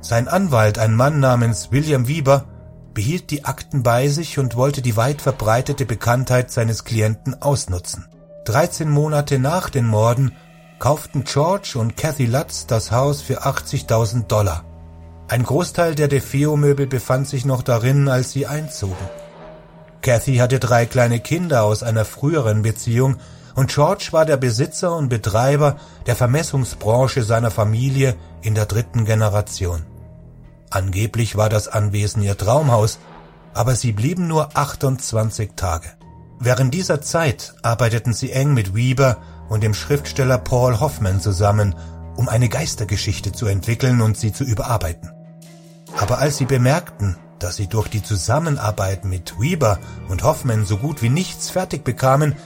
Sein 0.00 0.28
Anwalt, 0.28 0.78
ein 0.78 0.94
Mann 0.94 1.20
namens 1.20 1.70
William 1.72 2.08
Wieber, 2.08 2.46
behielt 2.94 3.30
die 3.30 3.44
Akten 3.44 3.82
bei 3.82 4.08
sich 4.08 4.38
und 4.38 4.56
wollte 4.56 4.80
die 4.80 4.96
weit 4.96 5.20
verbreitete 5.20 5.84
Bekanntheit 5.84 6.50
seines 6.50 6.84
Klienten 6.84 7.42
ausnutzen. 7.42 8.06
13 8.46 8.88
Monate 8.88 9.38
nach 9.38 9.68
den 9.68 9.86
Morden 9.86 10.32
kauften 10.78 11.24
George 11.24 11.74
und 11.76 11.98
Kathy 11.98 12.24
Lutz 12.24 12.66
das 12.66 12.90
Haus 12.90 13.20
für 13.20 13.42
80.000 13.42 14.26
Dollar. 14.26 14.64
Ein 15.28 15.42
Großteil 15.42 15.94
der 15.94 16.08
DeFeo-Möbel 16.08 16.86
befand 16.86 17.28
sich 17.28 17.44
noch 17.44 17.62
darin, 17.62 18.08
als 18.08 18.32
sie 18.32 18.46
einzogen. 18.46 18.96
Kathy 20.00 20.36
hatte 20.36 20.58
drei 20.58 20.86
kleine 20.86 21.20
Kinder 21.20 21.64
aus 21.64 21.82
einer 21.82 22.06
früheren 22.06 22.62
Beziehung 22.62 23.18
und 23.54 23.72
George 23.72 24.08
war 24.12 24.24
der 24.24 24.36
Besitzer 24.36 24.96
und 24.96 25.08
Betreiber 25.08 25.76
der 26.06 26.16
Vermessungsbranche 26.16 27.22
seiner 27.22 27.50
Familie 27.50 28.16
in 28.42 28.54
der 28.54 28.66
dritten 28.66 29.04
Generation. 29.04 29.84
Angeblich 30.70 31.36
war 31.36 31.48
das 31.48 31.68
Anwesen 31.68 32.22
ihr 32.22 32.36
Traumhaus, 32.36 32.98
aber 33.54 33.74
sie 33.74 33.92
blieben 33.92 34.26
nur 34.26 34.56
28 34.56 35.52
Tage. 35.56 35.88
Während 36.38 36.72
dieser 36.74 37.00
Zeit 37.00 37.54
arbeiteten 37.62 38.12
sie 38.12 38.30
eng 38.32 38.54
mit 38.54 38.74
Weber 38.74 39.16
und 39.48 39.62
dem 39.62 39.74
Schriftsteller 39.74 40.38
Paul 40.38 40.78
Hoffman 40.78 41.20
zusammen, 41.20 41.74
um 42.16 42.28
eine 42.28 42.48
Geistergeschichte 42.48 43.32
zu 43.32 43.46
entwickeln 43.46 44.00
und 44.00 44.16
sie 44.16 44.32
zu 44.32 44.44
überarbeiten. 44.44 45.10
Aber 45.96 46.18
als 46.18 46.36
sie 46.36 46.44
bemerkten, 46.44 47.16
dass 47.38 47.56
sie 47.56 47.66
durch 47.66 47.88
die 47.88 48.02
Zusammenarbeit 48.02 49.04
mit 49.04 49.40
Weber 49.40 49.78
und 50.08 50.22
Hoffman 50.22 50.64
so 50.64 50.76
gut 50.76 51.02
wie 51.02 51.08
nichts 51.08 51.50
fertig 51.50 51.84
bekamen, 51.84 52.36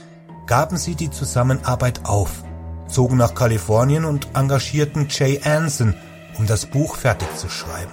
gaben 0.45 0.77
sie 0.77 0.95
die 0.95 1.11
Zusammenarbeit 1.11 2.05
auf, 2.05 2.43
zogen 2.87 3.17
nach 3.17 3.35
Kalifornien 3.35 4.05
und 4.05 4.27
engagierten 4.35 5.07
Jay 5.09 5.39
Anson, 5.43 5.95
um 6.37 6.47
das 6.47 6.65
Buch 6.65 6.95
fertig 6.95 7.35
zu 7.35 7.49
schreiben. 7.49 7.91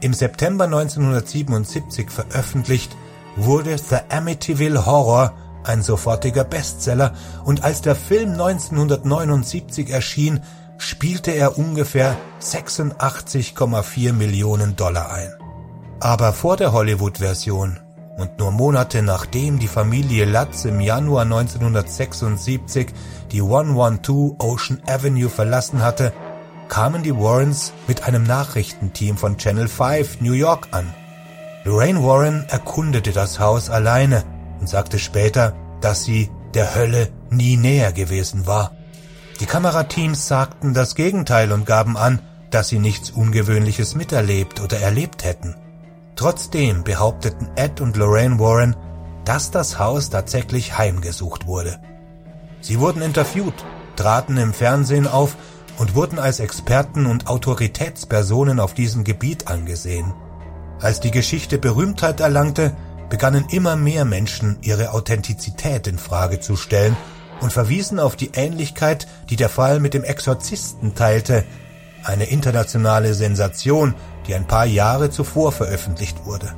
Im 0.00 0.12
September 0.12 0.64
1977 0.64 2.10
veröffentlicht 2.10 2.96
wurde 3.36 3.78
The 3.78 3.98
Amityville 4.10 4.86
Horror 4.86 5.32
ein 5.64 5.82
sofortiger 5.82 6.44
Bestseller, 6.44 7.14
und 7.44 7.64
als 7.64 7.80
der 7.80 7.94
Film 7.94 8.32
1979 8.32 9.90
erschien, 9.90 10.40
spielte 10.78 11.30
er 11.30 11.58
ungefähr 11.58 12.16
86,4 12.40 14.12
Millionen 14.12 14.76
Dollar 14.76 15.12
ein. 15.12 15.32
Aber 16.00 16.32
vor 16.32 16.56
der 16.56 16.72
Hollywood-Version 16.72 17.80
und 18.16 18.38
nur 18.38 18.50
Monate 18.50 19.02
nachdem 19.02 19.58
die 19.58 19.68
Familie 19.68 20.24
Lutz 20.24 20.64
im 20.64 20.80
Januar 20.80 21.22
1976 21.22 22.88
die 23.32 23.42
112 23.42 24.34
Ocean 24.38 24.82
Avenue 24.86 25.28
verlassen 25.28 25.82
hatte, 25.82 26.12
kamen 26.68 27.02
die 27.02 27.14
Warrens 27.14 27.72
mit 27.86 28.04
einem 28.04 28.24
Nachrichtenteam 28.24 29.16
von 29.16 29.36
Channel 29.36 29.68
5 29.68 30.20
New 30.20 30.32
York 30.32 30.68
an. 30.70 30.92
Lorraine 31.64 32.02
Warren 32.02 32.44
erkundete 32.48 33.12
das 33.12 33.40
Haus 33.40 33.70
alleine 33.70 34.24
und 34.60 34.68
sagte 34.68 34.98
später, 34.98 35.54
dass 35.80 36.04
sie 36.04 36.30
der 36.52 36.74
Hölle 36.74 37.08
nie 37.30 37.56
näher 37.56 37.92
gewesen 37.92 38.46
war. 38.46 38.72
Die 39.40 39.46
Kamerateams 39.46 40.28
sagten 40.28 40.74
das 40.74 40.94
Gegenteil 40.94 41.52
und 41.52 41.66
gaben 41.66 41.96
an, 41.96 42.20
dass 42.50 42.68
sie 42.68 42.78
nichts 42.78 43.10
Ungewöhnliches 43.10 43.94
miterlebt 43.94 44.60
oder 44.60 44.78
erlebt 44.78 45.24
hätten. 45.24 45.56
Trotzdem 46.16 46.84
behaupteten 46.84 47.48
Ed 47.56 47.80
und 47.80 47.96
Lorraine 47.96 48.38
Warren, 48.38 48.76
dass 49.24 49.50
das 49.50 49.78
Haus 49.78 50.10
tatsächlich 50.10 50.78
heimgesucht 50.78 51.46
wurde. 51.46 51.80
Sie 52.60 52.78
wurden 52.78 53.02
interviewt, 53.02 53.54
traten 53.96 54.36
im 54.36 54.52
Fernsehen 54.52 55.06
auf 55.06 55.36
und 55.78 55.94
wurden 55.94 56.18
als 56.18 56.40
Experten 56.40 57.06
und 57.06 57.26
Autoritätspersonen 57.26 58.60
auf 58.60 58.74
diesem 58.74 59.04
Gebiet 59.04 59.48
angesehen. 59.48 60.14
Als 60.80 61.00
die 61.00 61.10
Geschichte 61.10 61.58
Berühmtheit 61.58 62.20
erlangte, 62.20 62.76
begannen 63.08 63.46
immer 63.50 63.76
mehr 63.76 64.04
Menschen 64.04 64.58
ihre 64.62 64.92
Authentizität 64.92 65.86
in 65.86 65.98
Frage 65.98 66.40
zu 66.40 66.56
stellen 66.56 66.96
und 67.40 67.52
verwiesen 67.52 67.98
auf 67.98 68.16
die 68.16 68.30
Ähnlichkeit, 68.34 69.06
die 69.30 69.36
der 69.36 69.48
Fall 69.48 69.80
mit 69.80 69.94
dem 69.94 70.04
Exorzisten 70.04 70.94
teilte, 70.94 71.44
eine 72.04 72.24
internationale 72.24 73.14
Sensation, 73.14 73.94
die 74.26 74.34
ein 74.34 74.46
paar 74.46 74.66
Jahre 74.66 75.10
zuvor 75.10 75.52
veröffentlicht 75.52 76.24
wurde. 76.24 76.54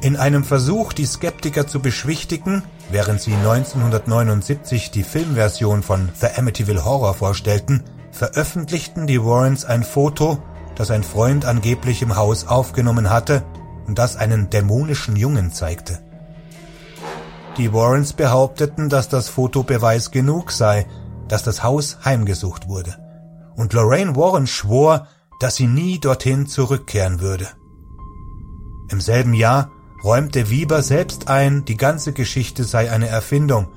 In 0.00 0.16
einem 0.16 0.44
Versuch, 0.44 0.92
die 0.92 1.06
Skeptiker 1.06 1.66
zu 1.66 1.80
beschwichtigen, 1.80 2.62
während 2.90 3.20
sie 3.20 3.34
1979 3.34 4.90
die 4.90 5.02
Filmversion 5.02 5.82
von 5.82 6.10
The 6.20 6.28
Amityville 6.36 6.84
Horror 6.84 7.14
vorstellten, 7.14 7.82
veröffentlichten 8.12 9.06
die 9.06 9.22
Warrens 9.22 9.64
ein 9.64 9.82
Foto, 9.82 10.38
das 10.74 10.90
ein 10.90 11.02
Freund 11.02 11.44
angeblich 11.44 12.02
im 12.02 12.16
Haus 12.16 12.46
aufgenommen 12.46 13.10
hatte 13.10 13.42
das 13.94 14.16
einen 14.16 14.50
dämonischen 14.50 15.16
Jungen 15.16 15.52
zeigte. 15.52 15.98
Die 17.56 17.72
Warrens 17.72 18.12
behaupteten, 18.12 18.88
dass 18.88 19.08
das 19.08 19.28
Foto 19.28 19.62
Beweis 19.62 20.10
genug 20.10 20.50
sei, 20.52 20.86
dass 21.28 21.42
das 21.42 21.62
Haus 21.62 21.98
heimgesucht 22.04 22.68
wurde. 22.68 22.96
Und 23.56 23.72
Lorraine 23.72 24.16
Warren 24.16 24.46
schwor, 24.46 25.08
dass 25.40 25.56
sie 25.56 25.66
nie 25.66 25.98
dorthin 25.98 26.46
zurückkehren 26.46 27.20
würde. 27.20 27.48
Im 28.88 29.00
selben 29.00 29.34
Jahr 29.34 29.70
räumte 30.04 30.50
Wieber 30.50 30.82
selbst 30.82 31.28
ein, 31.28 31.64
die 31.64 31.76
ganze 31.76 32.12
Geschichte 32.12 32.64
sei 32.64 32.90
eine 32.90 33.08
Erfindung. 33.08 33.68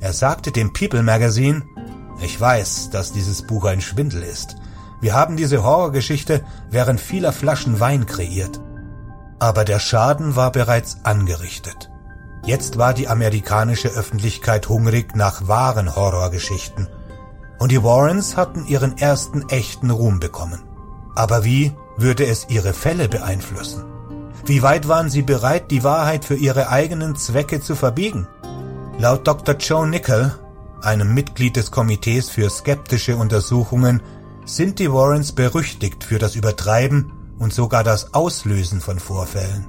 Er 0.00 0.12
sagte 0.12 0.52
dem 0.52 0.72
People 0.72 1.02
Magazine, 1.02 1.62
ich 2.22 2.40
weiß, 2.40 2.90
dass 2.90 3.12
dieses 3.12 3.42
Buch 3.42 3.64
ein 3.64 3.80
Schwindel 3.80 4.22
ist. 4.22 4.56
Wir 5.00 5.14
haben 5.14 5.36
diese 5.36 5.62
Horrorgeschichte 5.62 6.44
während 6.70 7.00
vieler 7.00 7.32
Flaschen 7.32 7.80
Wein 7.80 8.06
kreiert. 8.06 8.60
Aber 9.38 9.64
der 9.64 9.80
Schaden 9.80 10.36
war 10.36 10.52
bereits 10.52 11.04
angerichtet. 11.04 11.90
Jetzt 12.46 12.78
war 12.78 12.94
die 12.94 13.08
amerikanische 13.08 13.88
Öffentlichkeit 13.88 14.68
hungrig 14.68 15.16
nach 15.16 15.48
wahren 15.48 15.94
Horrorgeschichten. 15.94 16.88
Und 17.64 17.72
die 17.72 17.82
Warrens 17.82 18.36
hatten 18.36 18.66
ihren 18.66 18.98
ersten 18.98 19.48
echten 19.48 19.88
Ruhm 19.88 20.20
bekommen. 20.20 20.60
Aber 21.14 21.46
wie 21.46 21.72
würde 21.96 22.26
es 22.26 22.46
ihre 22.50 22.74
Fälle 22.74 23.08
beeinflussen? 23.08 23.86
Wie 24.44 24.62
weit 24.62 24.86
waren 24.86 25.08
sie 25.08 25.22
bereit, 25.22 25.70
die 25.70 25.82
Wahrheit 25.82 26.26
für 26.26 26.34
ihre 26.34 26.68
eigenen 26.68 27.16
Zwecke 27.16 27.62
zu 27.62 27.74
verbiegen? 27.74 28.28
Laut 28.98 29.26
Dr. 29.26 29.54
Joe 29.54 29.88
Nickel, 29.88 30.34
einem 30.82 31.14
Mitglied 31.14 31.56
des 31.56 31.70
Komitees 31.70 32.28
für 32.28 32.50
skeptische 32.50 33.16
Untersuchungen, 33.16 34.02
sind 34.44 34.78
die 34.78 34.92
Warrens 34.92 35.32
berüchtigt 35.32 36.04
für 36.04 36.18
das 36.18 36.34
Übertreiben 36.34 37.12
und 37.38 37.54
sogar 37.54 37.82
das 37.82 38.12
Auslösen 38.12 38.82
von 38.82 38.98
Vorfällen. 38.98 39.64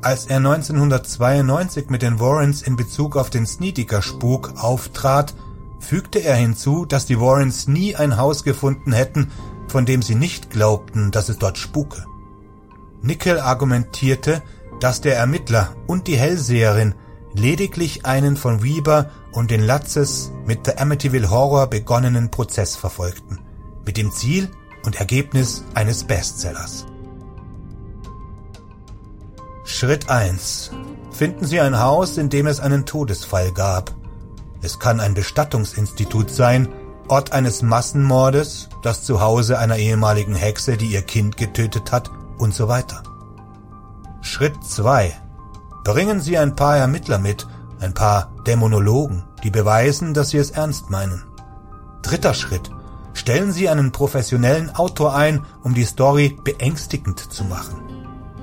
Als 0.00 0.26
er 0.26 0.36
1992 0.36 1.90
mit 1.90 2.02
den 2.02 2.20
Warrens 2.20 2.62
in 2.62 2.76
Bezug 2.76 3.16
auf 3.16 3.30
den 3.30 3.46
Snedeker-Spuk 3.46 4.52
auftrat, 4.58 5.34
fügte 5.78 6.20
er 6.20 6.36
hinzu, 6.36 6.84
dass 6.84 7.06
die 7.06 7.20
Warrens 7.20 7.68
nie 7.68 7.96
ein 7.96 8.16
Haus 8.16 8.44
gefunden 8.44 8.92
hätten, 8.92 9.30
von 9.68 9.86
dem 9.86 10.02
sie 10.02 10.14
nicht 10.14 10.50
glaubten, 10.50 11.10
dass 11.10 11.28
es 11.28 11.38
dort 11.38 11.58
spuke. 11.58 12.04
Nickel 13.02 13.38
argumentierte, 13.38 14.42
dass 14.80 15.00
der 15.00 15.16
Ermittler 15.16 15.74
und 15.86 16.06
die 16.06 16.16
Hellseherin 16.16 16.94
lediglich 17.34 18.06
einen 18.06 18.36
von 18.36 18.62
Weber 18.62 19.10
und 19.32 19.50
den 19.50 19.62
Latzes 19.62 20.32
mit 20.46 20.66
der 20.66 20.80
Amityville 20.80 21.30
Horror 21.30 21.66
begonnenen 21.66 22.30
Prozess 22.30 22.76
verfolgten, 22.76 23.40
mit 23.84 23.96
dem 23.96 24.10
Ziel 24.12 24.50
und 24.84 24.96
Ergebnis 24.96 25.64
eines 25.74 26.04
Bestsellers. 26.04 26.86
Schritt 29.64 30.08
1. 30.08 30.70
Finden 31.10 31.44
Sie 31.44 31.60
ein 31.60 31.80
Haus, 31.80 32.18
in 32.18 32.30
dem 32.30 32.46
es 32.46 32.60
einen 32.60 32.86
Todesfall 32.86 33.52
gab. 33.52 33.94
Es 34.66 34.80
kann 34.80 34.98
ein 34.98 35.14
Bestattungsinstitut 35.14 36.28
sein, 36.28 36.68
Ort 37.06 37.30
eines 37.30 37.62
Massenmordes, 37.62 38.68
das 38.82 39.04
Zuhause 39.04 39.60
einer 39.60 39.76
ehemaligen 39.76 40.34
Hexe, 40.34 40.76
die 40.76 40.86
ihr 40.86 41.02
Kind 41.02 41.36
getötet 41.36 41.92
hat 41.92 42.10
und 42.36 42.52
so 42.52 42.66
weiter. 42.66 43.04
Schritt 44.22 44.64
2. 44.64 45.12
Bringen 45.84 46.20
Sie 46.20 46.36
ein 46.36 46.56
paar 46.56 46.76
Ermittler 46.76 47.20
mit, 47.20 47.46
ein 47.78 47.94
paar 47.94 48.32
Dämonologen, 48.44 49.22
die 49.44 49.50
beweisen, 49.50 50.14
dass 50.14 50.30
Sie 50.30 50.38
es 50.38 50.50
ernst 50.50 50.90
meinen. 50.90 51.22
Dritter 52.02 52.34
Schritt. 52.34 52.68
Stellen 53.14 53.52
Sie 53.52 53.68
einen 53.68 53.92
professionellen 53.92 54.74
Autor 54.74 55.14
ein, 55.14 55.44
um 55.62 55.74
die 55.74 55.84
Story 55.84 56.36
beängstigend 56.42 57.32
zu 57.32 57.44
machen. 57.44 57.76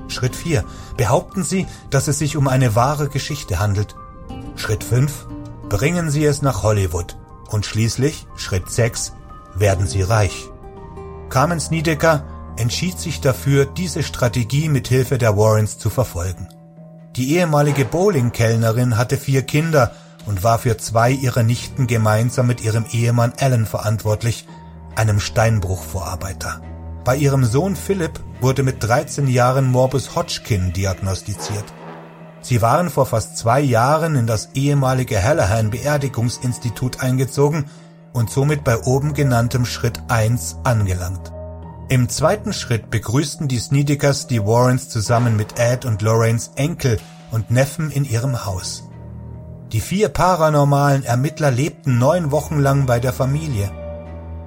Schritt 0.08 0.34
4. 0.34 0.64
Behaupten 0.96 1.44
Sie, 1.44 1.66
dass 1.90 2.08
es 2.08 2.18
sich 2.18 2.38
um 2.38 2.48
eine 2.48 2.74
wahre 2.74 3.10
Geschichte 3.10 3.58
handelt. 3.58 3.94
Schritt 4.56 4.84
5. 4.84 5.26
Bringen 5.68 6.10
Sie 6.10 6.24
es 6.24 6.42
nach 6.42 6.62
Hollywood. 6.62 7.16
Und 7.48 7.66
schließlich, 7.66 8.26
Schritt 8.36 8.70
6, 8.70 9.12
werden 9.54 9.86
Sie 9.86 10.02
reich. 10.02 10.48
Carmen 11.30 11.60
Sniedecker 11.60 12.24
entschied 12.56 12.98
sich 12.98 13.20
dafür, 13.20 13.64
diese 13.66 14.02
Strategie 14.02 14.68
mit 14.68 14.88
Hilfe 14.88 15.18
der 15.18 15.36
Warrens 15.36 15.78
zu 15.78 15.90
verfolgen. 15.90 16.48
Die 17.16 17.34
ehemalige 17.36 17.84
Bowling-Kellnerin 17.84 18.96
hatte 18.96 19.16
vier 19.16 19.42
Kinder 19.42 19.92
und 20.26 20.42
war 20.42 20.58
für 20.58 20.76
zwei 20.78 21.10
ihrer 21.10 21.42
Nichten 21.42 21.86
gemeinsam 21.86 22.46
mit 22.46 22.62
ihrem 22.62 22.84
Ehemann 22.92 23.32
Alan 23.38 23.66
verantwortlich, 23.66 24.46
einem 24.96 25.20
Steinbruchvorarbeiter. 25.20 26.60
Bei 27.04 27.16
ihrem 27.16 27.44
Sohn 27.44 27.76
Philipp 27.76 28.20
wurde 28.40 28.62
mit 28.62 28.82
13 28.82 29.28
Jahren 29.28 29.66
Morbus 29.66 30.16
Hodgkin 30.16 30.72
diagnostiziert. 30.72 31.64
Sie 32.44 32.60
waren 32.60 32.90
vor 32.90 33.06
fast 33.06 33.38
zwei 33.38 33.60
Jahren 33.60 34.16
in 34.16 34.26
das 34.26 34.50
ehemalige 34.52 35.22
Hallahan 35.22 35.70
Beerdigungsinstitut 35.70 37.00
eingezogen 37.00 37.64
und 38.12 38.28
somit 38.28 38.64
bei 38.64 38.78
oben 38.82 39.14
genanntem 39.14 39.64
Schritt 39.64 39.98
1 40.08 40.58
angelangt. 40.62 41.32
Im 41.88 42.10
zweiten 42.10 42.52
Schritt 42.52 42.90
begrüßten 42.90 43.48
die 43.48 43.58
Sneedekers 43.58 44.26
die 44.26 44.44
Warrens 44.44 44.90
zusammen 44.90 45.36
mit 45.36 45.58
Ed 45.58 45.86
und 45.86 46.02
Lorraines 46.02 46.50
Enkel 46.56 46.98
und 47.30 47.50
Neffen 47.50 47.90
in 47.90 48.04
ihrem 48.04 48.44
Haus. 48.44 48.84
Die 49.72 49.80
vier 49.80 50.10
paranormalen 50.10 51.02
Ermittler 51.02 51.50
lebten 51.50 51.98
neun 51.98 52.30
Wochen 52.30 52.58
lang 52.58 52.84
bei 52.84 53.00
der 53.00 53.14
Familie. 53.14 53.72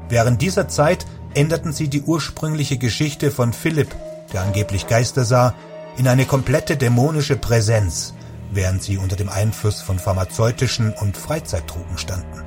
Während 0.07 0.43
dieser 0.43 0.67
Zeit 0.67 1.07
änderten 1.33 1.73
sie 1.73 1.87
die 1.87 2.03
ursprüngliche 2.03 2.77
Geschichte 2.77 3.31
von 3.31 3.53
Philipp, 3.53 3.89
der 4.31 4.43
angeblich 4.43 4.85
Geister 4.85 5.25
sah, 5.25 5.55
in 5.97 6.07
eine 6.07 6.25
komplette 6.25 6.77
dämonische 6.77 7.35
Präsenz, 7.35 8.13
während 8.51 8.83
sie 8.83 8.97
unter 8.97 9.15
dem 9.15 9.29
Einfluss 9.29 9.81
von 9.81 9.99
pharmazeutischen 9.99 10.93
und 10.93 11.17
Freizeitdrogen 11.17 11.97
standen. 11.97 12.43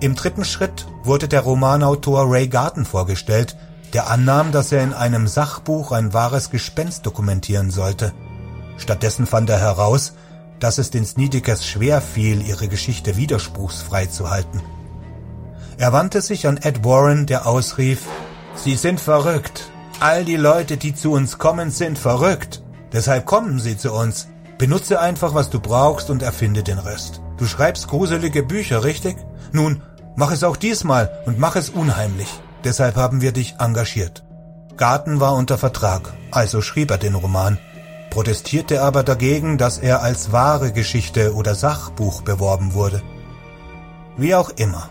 Im 0.00 0.14
dritten 0.14 0.44
Schritt 0.44 0.86
wurde 1.04 1.28
der 1.28 1.40
Romanautor 1.40 2.30
Ray 2.30 2.48
Garten 2.48 2.84
vorgestellt, 2.84 3.56
der 3.92 4.10
annahm, 4.10 4.52
dass 4.52 4.72
er 4.72 4.82
in 4.82 4.92
einem 4.92 5.26
Sachbuch 5.26 5.92
ein 5.92 6.12
wahres 6.12 6.50
Gespenst 6.50 7.06
dokumentieren 7.06 7.70
sollte. 7.70 8.12
Stattdessen 8.76 9.26
fand 9.26 9.48
er 9.48 9.58
heraus, 9.58 10.12
dass 10.60 10.78
es 10.78 10.90
den 10.90 11.06
Sneedekers 11.06 11.66
schwer 11.66 12.00
fiel, 12.00 12.46
ihre 12.46 12.68
Geschichte 12.68 13.16
widerspruchsfrei 13.16 14.06
zu 14.06 14.30
halten. 14.30 14.60
Er 15.78 15.92
wandte 15.92 16.20
sich 16.20 16.46
an 16.46 16.56
Ed 16.56 16.84
Warren, 16.84 17.26
der 17.26 17.46
ausrief, 17.46 18.02
Sie 18.54 18.74
sind 18.74 19.00
verrückt. 19.00 19.70
All 19.98 20.26
die 20.26 20.36
Leute, 20.36 20.76
die 20.76 20.94
zu 20.94 21.12
uns 21.12 21.38
kommen, 21.38 21.70
sind 21.70 21.98
verrückt. 21.98 22.62
Deshalb 22.92 23.24
kommen 23.24 23.58
sie 23.58 23.78
zu 23.78 23.92
uns. 23.92 24.28
Benutze 24.58 25.00
einfach, 25.00 25.34
was 25.34 25.48
du 25.48 25.58
brauchst 25.58 26.10
und 26.10 26.22
erfinde 26.22 26.62
den 26.62 26.78
Rest. 26.78 27.22
Du 27.38 27.46
schreibst 27.46 27.88
gruselige 27.88 28.42
Bücher, 28.42 28.84
richtig? 28.84 29.16
Nun, 29.52 29.82
mach 30.14 30.32
es 30.32 30.44
auch 30.44 30.56
diesmal 30.56 31.10
und 31.24 31.38
mach 31.38 31.56
es 31.56 31.70
unheimlich. 31.70 32.28
Deshalb 32.62 32.96
haben 32.96 33.22
wir 33.22 33.32
dich 33.32 33.56
engagiert. 33.58 34.22
Garten 34.76 35.20
war 35.20 35.34
unter 35.34 35.56
Vertrag, 35.56 36.12
also 36.30 36.60
schrieb 36.60 36.90
er 36.90 36.98
den 36.98 37.14
Roman, 37.14 37.58
protestierte 38.10 38.82
aber 38.82 39.02
dagegen, 39.02 39.56
dass 39.56 39.78
er 39.78 40.02
als 40.02 40.32
wahre 40.32 40.72
Geschichte 40.72 41.34
oder 41.34 41.54
Sachbuch 41.54 42.20
beworben 42.22 42.74
wurde. 42.74 43.02
Wie 44.18 44.34
auch 44.34 44.50
immer. 44.50 44.90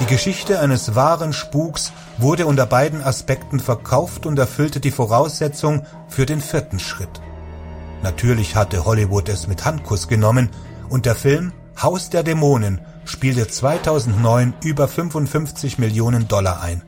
Die 0.00 0.06
Geschichte 0.06 0.60
eines 0.60 0.94
wahren 0.94 1.32
Spuks 1.32 1.92
wurde 2.18 2.46
unter 2.46 2.66
beiden 2.66 3.02
Aspekten 3.02 3.60
verkauft 3.60 4.26
und 4.26 4.38
erfüllte 4.38 4.80
die 4.80 4.90
Voraussetzung 4.90 5.86
für 6.08 6.26
den 6.26 6.40
vierten 6.40 6.78
Schritt. 6.78 7.20
Natürlich 8.02 8.56
hatte 8.56 8.84
Hollywood 8.84 9.28
es 9.28 9.46
mit 9.46 9.64
Handkuss 9.64 10.08
genommen 10.08 10.50
und 10.88 11.06
der 11.06 11.14
Film 11.14 11.52
Haus 11.80 12.10
der 12.10 12.22
Dämonen 12.22 12.80
spielte 13.04 13.48
2009 13.48 14.54
über 14.62 14.88
55 14.88 15.78
Millionen 15.78 16.28
Dollar 16.28 16.60
ein. 16.60 16.82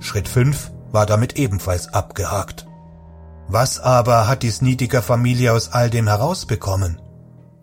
Schritt 0.00 0.28
5 0.28 0.70
war 0.90 1.06
damit 1.06 1.38
ebenfalls 1.38 1.92
abgehakt. 1.92 2.66
Was 3.48 3.80
aber 3.80 4.28
hat 4.28 4.42
die 4.42 4.50
Sneediger 4.50 5.02
Familie 5.02 5.52
aus 5.52 5.72
all 5.72 5.90
dem 5.90 6.06
herausbekommen? 6.06 7.00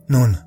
Nun, 0.08 0.38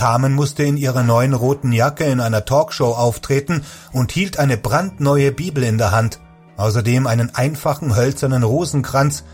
Carmen 0.00 0.32
musste 0.32 0.62
in 0.62 0.78
ihrer 0.78 1.02
neuen 1.02 1.34
roten 1.34 1.72
Jacke 1.72 2.04
in 2.04 2.20
einer 2.20 2.46
Talkshow 2.46 2.94
auftreten 2.94 3.62
und 3.92 4.12
hielt 4.12 4.38
eine 4.38 4.56
brandneue 4.56 5.30
Bibel 5.30 5.62
in 5.62 5.76
der 5.76 5.90
Hand, 5.90 6.20
außerdem 6.56 7.06
einen 7.06 7.34
einfachen 7.34 7.94
hölzernen 7.94 8.42
Rosenkranz, 8.42 9.24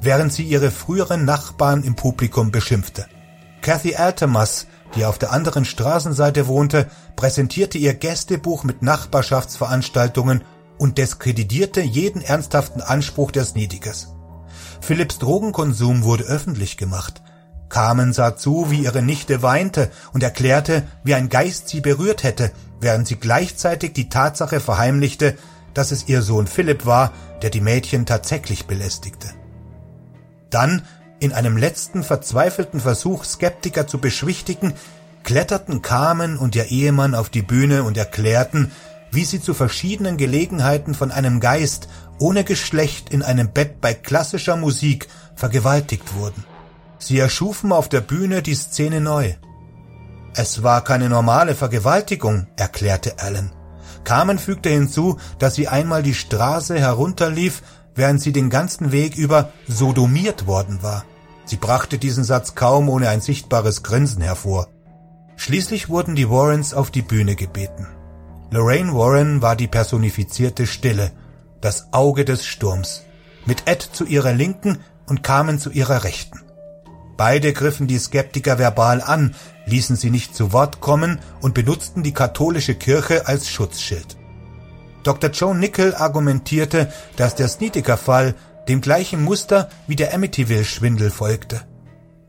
während 0.00 0.32
sie 0.32 0.44
ihre 0.44 0.70
früheren 0.70 1.26
Nachbarn 1.26 1.82
im 1.82 1.94
Publikum 1.94 2.50
beschimpfte. 2.52 3.04
Kathy 3.60 3.96
Altermas, 3.96 4.66
die 4.96 5.04
auf 5.04 5.18
der 5.18 5.30
anderen 5.30 5.66
Straßenseite 5.66 6.46
wohnte, 6.46 6.86
präsentierte 7.16 7.76
ihr 7.76 7.92
Gästebuch 7.92 8.64
mit 8.64 8.80
Nachbarschaftsveranstaltungen 8.80 10.40
und 10.78 10.96
diskreditierte 10.96 11.82
jeden 11.82 12.22
ernsthaften 12.22 12.80
Anspruch 12.80 13.30
der 13.30 13.44
Sneedikers. 13.44 14.14
Philipps 14.80 15.18
Drogenkonsum 15.18 16.02
wurde 16.02 16.24
öffentlich 16.24 16.78
gemacht– 16.78 17.20
Carmen 17.68 18.12
sah 18.12 18.36
zu, 18.36 18.70
wie 18.70 18.84
ihre 18.84 19.02
Nichte 19.02 19.42
weinte 19.42 19.90
und 20.12 20.22
erklärte, 20.22 20.84
wie 21.02 21.14
ein 21.14 21.28
Geist 21.28 21.68
sie 21.68 21.80
berührt 21.80 22.22
hätte, 22.22 22.52
während 22.80 23.06
sie 23.06 23.16
gleichzeitig 23.16 23.92
die 23.92 24.08
Tatsache 24.08 24.60
verheimlichte, 24.60 25.36
dass 25.72 25.90
es 25.90 26.08
ihr 26.08 26.22
Sohn 26.22 26.46
Philipp 26.46 26.86
war, 26.86 27.12
der 27.42 27.50
die 27.50 27.60
Mädchen 27.60 28.06
tatsächlich 28.06 28.66
belästigte. 28.66 29.28
Dann, 30.50 30.82
in 31.18 31.32
einem 31.32 31.56
letzten 31.56 32.04
verzweifelten 32.04 32.80
Versuch, 32.80 33.24
Skeptiker 33.24 33.86
zu 33.86 33.98
beschwichtigen, 33.98 34.74
kletterten 35.24 35.82
Carmen 35.82 36.36
und 36.36 36.54
ihr 36.54 36.66
Ehemann 36.66 37.14
auf 37.14 37.30
die 37.30 37.42
Bühne 37.42 37.82
und 37.82 37.96
erklärten, 37.96 38.70
wie 39.10 39.24
sie 39.24 39.40
zu 39.40 39.54
verschiedenen 39.54 40.16
Gelegenheiten 40.16 40.94
von 40.94 41.10
einem 41.10 41.40
Geist 41.40 41.88
ohne 42.18 42.44
Geschlecht 42.44 43.08
in 43.10 43.22
einem 43.22 43.50
Bett 43.52 43.80
bei 43.80 43.94
klassischer 43.94 44.56
Musik 44.56 45.08
vergewaltigt 45.34 46.14
wurden. 46.14 46.44
Sie 47.04 47.18
erschufen 47.18 47.70
auf 47.70 47.90
der 47.90 48.00
Bühne 48.00 48.40
die 48.40 48.54
Szene 48.54 48.98
neu. 48.98 49.34
Es 50.34 50.62
war 50.62 50.82
keine 50.82 51.10
normale 51.10 51.54
Vergewaltigung, 51.54 52.46
erklärte 52.56 53.18
Alan. 53.18 53.52
Carmen 54.04 54.38
fügte 54.38 54.70
hinzu, 54.70 55.18
dass 55.38 55.54
sie 55.54 55.68
einmal 55.68 56.02
die 56.02 56.14
Straße 56.14 56.78
herunterlief, 56.78 57.62
während 57.94 58.22
sie 58.22 58.32
den 58.32 58.48
ganzen 58.48 58.90
Weg 58.90 59.18
über 59.18 59.52
sodomiert 59.68 60.46
worden 60.46 60.82
war. 60.82 61.04
Sie 61.44 61.56
brachte 61.56 61.98
diesen 61.98 62.24
Satz 62.24 62.54
kaum 62.54 62.88
ohne 62.88 63.10
ein 63.10 63.20
sichtbares 63.20 63.82
Grinsen 63.82 64.22
hervor. 64.22 64.68
Schließlich 65.36 65.90
wurden 65.90 66.14
die 66.14 66.30
Warrens 66.30 66.72
auf 66.72 66.90
die 66.90 67.02
Bühne 67.02 67.36
gebeten. 67.36 67.86
Lorraine 68.50 68.94
Warren 68.94 69.42
war 69.42 69.56
die 69.56 69.68
personifizierte 69.68 70.66
Stille, 70.66 71.12
das 71.60 71.92
Auge 71.92 72.24
des 72.24 72.46
Sturms, 72.46 73.02
mit 73.44 73.64
Ed 73.66 73.82
zu 73.82 74.06
ihrer 74.06 74.32
Linken 74.32 74.78
und 75.06 75.22
Carmen 75.22 75.58
zu 75.58 75.70
ihrer 75.70 76.02
Rechten. 76.04 76.43
Beide 77.16 77.52
griffen 77.52 77.86
die 77.86 77.98
Skeptiker 77.98 78.58
verbal 78.58 79.00
an, 79.00 79.34
ließen 79.66 79.96
sie 79.96 80.10
nicht 80.10 80.34
zu 80.34 80.52
Wort 80.52 80.80
kommen 80.80 81.20
und 81.40 81.54
benutzten 81.54 82.02
die 82.02 82.14
katholische 82.14 82.74
Kirche 82.74 83.28
als 83.28 83.48
Schutzschild. 83.48 84.16
Dr. 85.04 85.30
Joe 85.30 85.54
Nickel 85.54 85.94
argumentierte, 85.94 86.92
dass 87.16 87.34
der 87.34 87.48
Snedeker-Fall 87.48 88.34
dem 88.68 88.80
gleichen 88.80 89.22
Muster 89.22 89.68
wie 89.86 89.96
der 89.96 90.14
Amityville-Schwindel 90.14 91.10
folgte. 91.10 91.60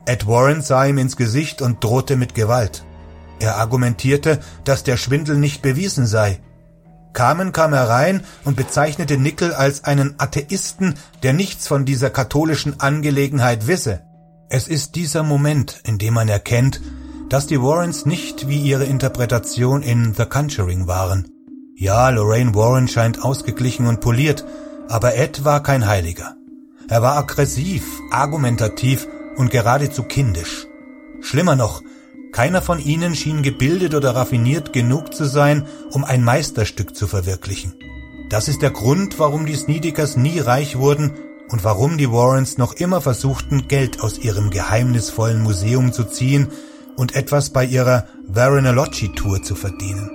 Ed 0.06 0.28
Warren 0.28 0.62
sah 0.62 0.86
ihm 0.86 0.98
ins 0.98 1.16
Gesicht 1.16 1.62
und 1.62 1.84
drohte 1.84 2.16
mit 2.16 2.36
Gewalt. 2.36 2.84
Er 3.40 3.56
argumentierte, 3.56 4.40
dass 4.64 4.84
der 4.84 4.98
Schwindel 4.98 5.38
nicht 5.38 5.62
bewiesen 5.62 6.06
sei. 6.06 6.40
Carmen 7.14 7.54
kam 7.54 7.74
herein 7.74 8.24
und 8.44 8.58
bezeichnete 8.58 9.18
Nickel 9.18 9.54
als 9.54 9.86
einen 9.86 10.16
Atheisten, 10.18 10.96
der 11.24 11.34
nichts 11.34 11.68
von 11.68 11.86
dieser 11.86 12.10
katholischen 12.10 12.80
Angelegenheit 12.82 13.68
wisse. 13.68 14.02
Es 14.50 14.68
ist 14.68 14.96
dieser 14.96 15.24
Moment, 15.24 15.82
in 15.86 15.98
dem 15.98 16.14
man 16.14 16.30
erkennt, 16.30 16.80
dass 17.30 17.48
die 17.48 17.62
Warrens 17.62 18.06
nicht 18.06 18.48
wie 18.48 18.60
ihre 18.60 18.86
Interpretation 18.86 19.82
in 19.82 20.14
The 20.14 20.26
Conjuring 20.26 20.86
waren. 20.86 21.28
Ja, 21.76 22.10
Lorraine 22.10 22.54
Warren 22.54 22.88
scheint 22.88 23.24
ausgeglichen 23.24 23.88
und 23.88 24.02
poliert, 24.02 24.46
aber 24.88 25.16
Ed 25.16 25.44
war 25.46 25.64
kein 25.64 25.88
Heiliger. 25.88 26.36
Er 26.88 27.02
war 27.02 27.18
aggressiv, 27.18 28.00
argumentativ 28.12 29.08
und 29.36 29.50
geradezu 29.50 30.04
kindisch. 30.04 30.68
Schlimmer 31.22 31.56
noch, 31.56 31.82
keiner 32.32 32.62
von 32.62 32.80
ihnen 32.80 33.16
schien 33.16 33.42
gebildet 33.42 33.96
oder 33.96 34.16
raffiniert 34.16 34.74
genug 34.74 35.16
zu 35.16 35.26
sein, 35.26 35.66
um 35.92 36.04
ein 36.04 36.24
Meisterstück 36.24 36.96
zu 36.96 37.08
verwirklichen. 37.08 37.74
Das 38.30 38.48
ist 38.48 38.62
der 38.62 38.72
Grund, 38.72 39.18
warum 39.18 39.48
die 39.48 39.56
Sneedekers 39.56 40.18
nie 40.18 40.40
reich 40.40 40.78
wurden 40.78 41.14
und 41.50 41.64
warum 41.64 41.98
die 41.98 42.12
Warrens 42.12 42.58
noch 42.58 42.74
immer 42.74 43.02
versuchten, 43.02 43.68
Geld 43.68 44.02
aus 44.02 44.18
ihrem 44.18 44.50
geheimnisvollen 44.50 45.42
Museum 45.42 45.94
zu 45.94 46.04
ziehen 46.04 46.48
und 46.96 47.16
etwas 47.16 47.50
bei 47.50 47.66
ihrer 47.66 48.08
Varenology-Tour 48.28 49.44
zu 49.44 49.56
verdienen. 49.56 50.10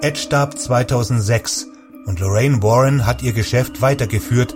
Ed 0.00 0.18
starb 0.18 0.58
2006 0.58 1.68
und 2.06 2.20
Lorraine 2.20 2.62
Warren 2.62 3.06
hat 3.06 3.22
ihr 3.22 3.32
Geschäft 3.32 3.80
weitergeführt, 3.80 4.54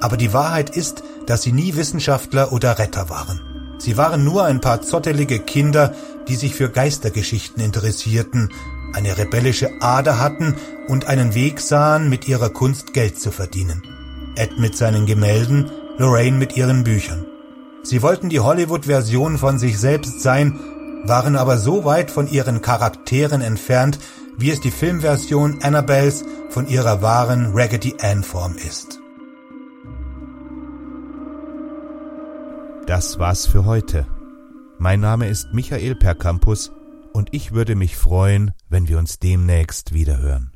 aber 0.00 0.16
die 0.16 0.32
Wahrheit 0.32 0.70
ist, 0.70 1.02
dass 1.26 1.42
sie 1.42 1.52
nie 1.52 1.76
Wissenschaftler 1.76 2.52
oder 2.52 2.78
Retter 2.78 3.08
waren. 3.08 3.40
Sie 3.78 3.96
waren 3.96 4.24
nur 4.24 4.44
ein 4.44 4.60
paar 4.60 4.82
zottelige 4.82 5.38
Kinder, 5.38 5.94
die 6.26 6.36
sich 6.36 6.54
für 6.54 6.68
Geistergeschichten 6.68 7.62
interessierten, 7.62 8.50
eine 8.92 9.16
rebellische 9.16 9.70
Ader 9.80 10.18
hatten 10.18 10.56
und 10.88 11.06
einen 11.06 11.34
Weg 11.34 11.60
sahen, 11.60 12.08
mit 12.08 12.26
ihrer 12.26 12.50
Kunst 12.50 12.92
Geld 12.92 13.20
zu 13.20 13.30
verdienen. 13.30 13.82
Ed 14.38 14.58
mit 14.58 14.76
seinen 14.76 15.06
Gemälden, 15.06 15.70
Lorraine 15.98 16.38
mit 16.38 16.56
ihren 16.56 16.84
Büchern. 16.84 17.26
Sie 17.82 18.02
wollten 18.02 18.28
die 18.28 18.40
Hollywood-Version 18.40 19.38
von 19.38 19.58
sich 19.58 19.78
selbst 19.78 20.20
sein, 20.20 20.58
waren 21.04 21.36
aber 21.36 21.58
so 21.58 21.84
weit 21.84 22.10
von 22.10 22.28
ihren 22.28 22.62
Charakteren 22.62 23.40
entfernt, 23.40 23.98
wie 24.36 24.50
es 24.50 24.60
die 24.60 24.70
Filmversion 24.70 25.62
Annabelles 25.62 26.24
von 26.50 26.68
ihrer 26.68 27.02
wahren 27.02 27.50
Raggedy 27.52 27.96
Ann-Form 28.00 28.56
ist. 28.56 29.00
Das 32.86 33.18
war's 33.18 33.46
für 33.46 33.64
heute. 33.64 34.06
Mein 34.78 35.00
Name 35.00 35.28
ist 35.28 35.48
Michael 35.52 35.96
Percampus 35.96 36.72
und 37.12 37.28
ich 37.32 37.52
würde 37.52 37.74
mich 37.74 37.96
freuen, 37.96 38.52
wenn 38.68 38.88
wir 38.88 38.98
uns 38.98 39.18
demnächst 39.18 39.92
wiederhören. 39.92 40.52